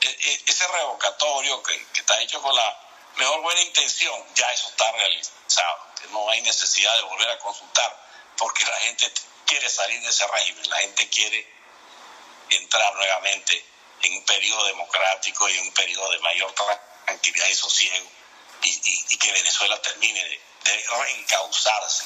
[0.00, 2.78] e, e, ese revocatorio que, está hecho con la
[3.16, 8.05] mejor buena intención, ya eso está realizado, que no hay necesidad de volver a consultar,
[8.36, 9.12] porque la gente
[9.46, 11.54] quiere salir de ese régimen, la gente quiere
[12.50, 13.64] entrar nuevamente
[14.02, 16.54] en un periodo democrático y en un periodo de mayor
[17.04, 18.06] tranquilidad y sosiego,
[18.62, 22.04] y, que Venezuela termine de, de reencauzarse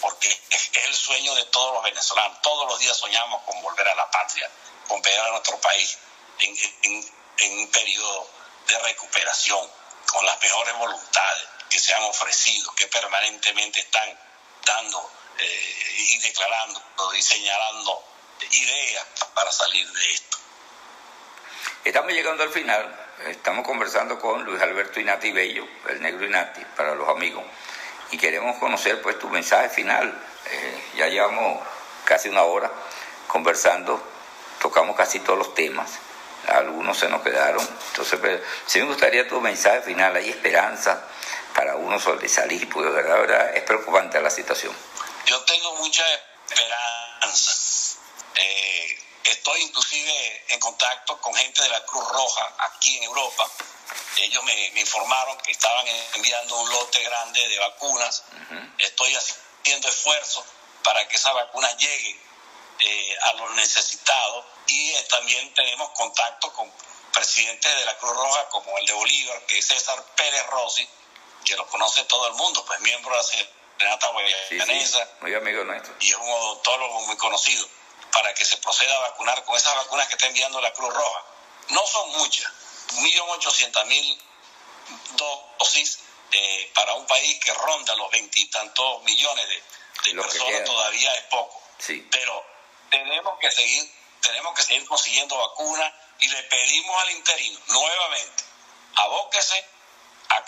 [0.00, 2.40] porque es el sueño de todos los venezolanos.
[2.42, 4.50] Todos los días soñamos con volver a la patria,
[4.88, 5.98] con ver a nuestro país
[6.38, 8.30] en, un periodo
[8.66, 9.70] de recuperación,
[10.06, 14.18] con las mejores voluntades que se han ofrecido, que permanentemente están
[14.64, 16.82] dando eh, y declarando
[17.16, 18.04] y señalando
[18.52, 20.38] ideas para salir de esto.
[21.84, 23.06] Estamos llegando al final.
[23.26, 27.44] Estamos conversando con Luis Alberto Inati Bello, el negro Inati, para los amigos
[28.10, 30.12] y queremos conocer pues tu mensaje final.
[30.50, 31.62] Eh, ya llevamos
[32.04, 32.70] casi una hora
[33.28, 34.02] conversando,
[34.60, 35.90] tocamos casi todos los temas,
[36.48, 41.04] algunos se nos quedaron, entonces pues, sí me gustaría tu mensaje final, hay esperanza
[41.54, 44.74] para uno sobresalir, porque de verdad, es preocupante la situación.
[45.30, 46.04] Yo tengo mucha
[46.48, 47.52] esperanza.
[48.34, 53.48] Eh, estoy inclusive en contacto con gente de la Cruz Roja aquí en Europa
[54.16, 58.24] ellos me, informaron que estaban enviando un lote grande de vacunas.
[58.78, 60.44] Estoy haciendo esfuerzos
[60.82, 62.20] para que esas vacunas lleguen
[62.80, 66.72] eh, a los necesitados y eh, también tenemos contacto con
[67.12, 70.88] presidentes de la Cruz Roja como el de Bolívar, que es César Pérez Rossi,
[71.44, 73.22] que lo conoce todo el mundo, pues miembro de la
[73.80, 75.08] Senata Guayanesa.
[75.22, 75.94] muy amigo nuestro.
[76.00, 77.66] Y es un odontólogo muy conocido,
[78.12, 81.24] para que se proceda a vacunar con esas vacunas que está enviando la Cruz Roja.
[81.70, 82.52] No son muchas,
[82.92, 84.18] 1.800.000
[85.16, 85.98] dosis
[86.32, 91.62] eh, para un país que ronda los veintitantos millones de, personas todavía es poco.
[92.10, 92.44] Pero
[92.90, 98.44] tenemos que seguir, tenemos que seguir consiguiendo vacunas y le pedimos al interino nuevamente,
[98.96, 99.64] abóquese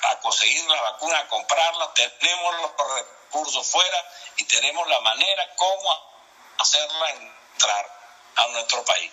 [0.03, 6.13] a, conseguir la vacuna, a comprarla, tenemos los recursos fuera y tenemos la manera como
[6.59, 8.03] hacerla entrar
[8.37, 9.11] a nuestro país.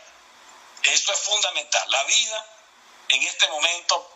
[0.84, 1.92] Eso es fundamental.
[1.92, 2.46] La vida
[3.10, 4.12] en este momento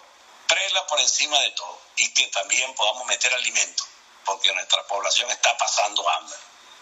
[0.48, 3.84] prela por encima de todo y que también podamos meter alimento,
[4.26, 6.38] porque nuestra población está pasando hambre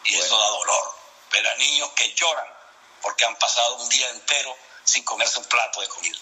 [0.06, 0.96] y eso da dolor.
[1.32, 2.62] Ver a niños que lloran
[3.02, 6.18] porque han pasado un día entero sin comerse un plato de comida.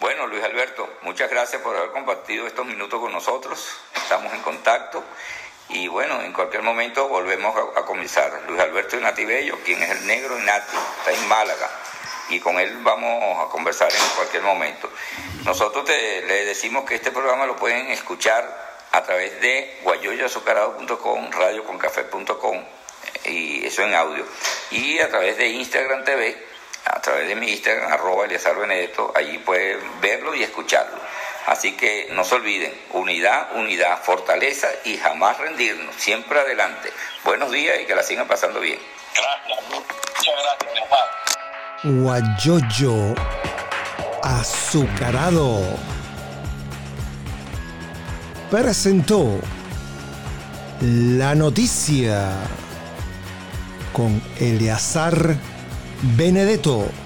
[0.00, 3.78] Bueno, Luis Alberto, muchas gracias por haber compartido estos minutos con nosotros.
[3.94, 5.02] Estamos en contacto
[5.68, 8.42] y bueno, en cualquier momento volvemos a, comenzar.
[8.48, 11.70] Luis Alberto Inati Bello, quien es el negro Inati, está en Málaga
[12.28, 14.90] y con él vamos a conversar en cualquier momento.
[15.44, 22.64] Nosotros le decimos que este programa lo pueden escuchar a través de guayoyoazucarado.com, radioconcafé.com
[23.26, 24.26] y eso en audio.
[24.70, 26.53] Y a través de Instagram TV,
[26.84, 30.98] a través de mi Instagram, arroba Eliazar Benedetto, allí pueden verlo y escucharlo.
[31.46, 36.90] Así que no se olviden, unidad, unidad, fortaleza y jamás rendirnos, siempre adelante.
[37.24, 38.78] Buenos días y que la sigan pasando bien.
[39.14, 40.74] Gracias, muchas gracias,
[41.84, 43.14] guayoyo
[44.22, 45.60] azucarado
[48.50, 49.38] presentó
[50.80, 52.30] la noticia
[53.92, 55.36] con Eleazar
[56.04, 57.03] Benedetto.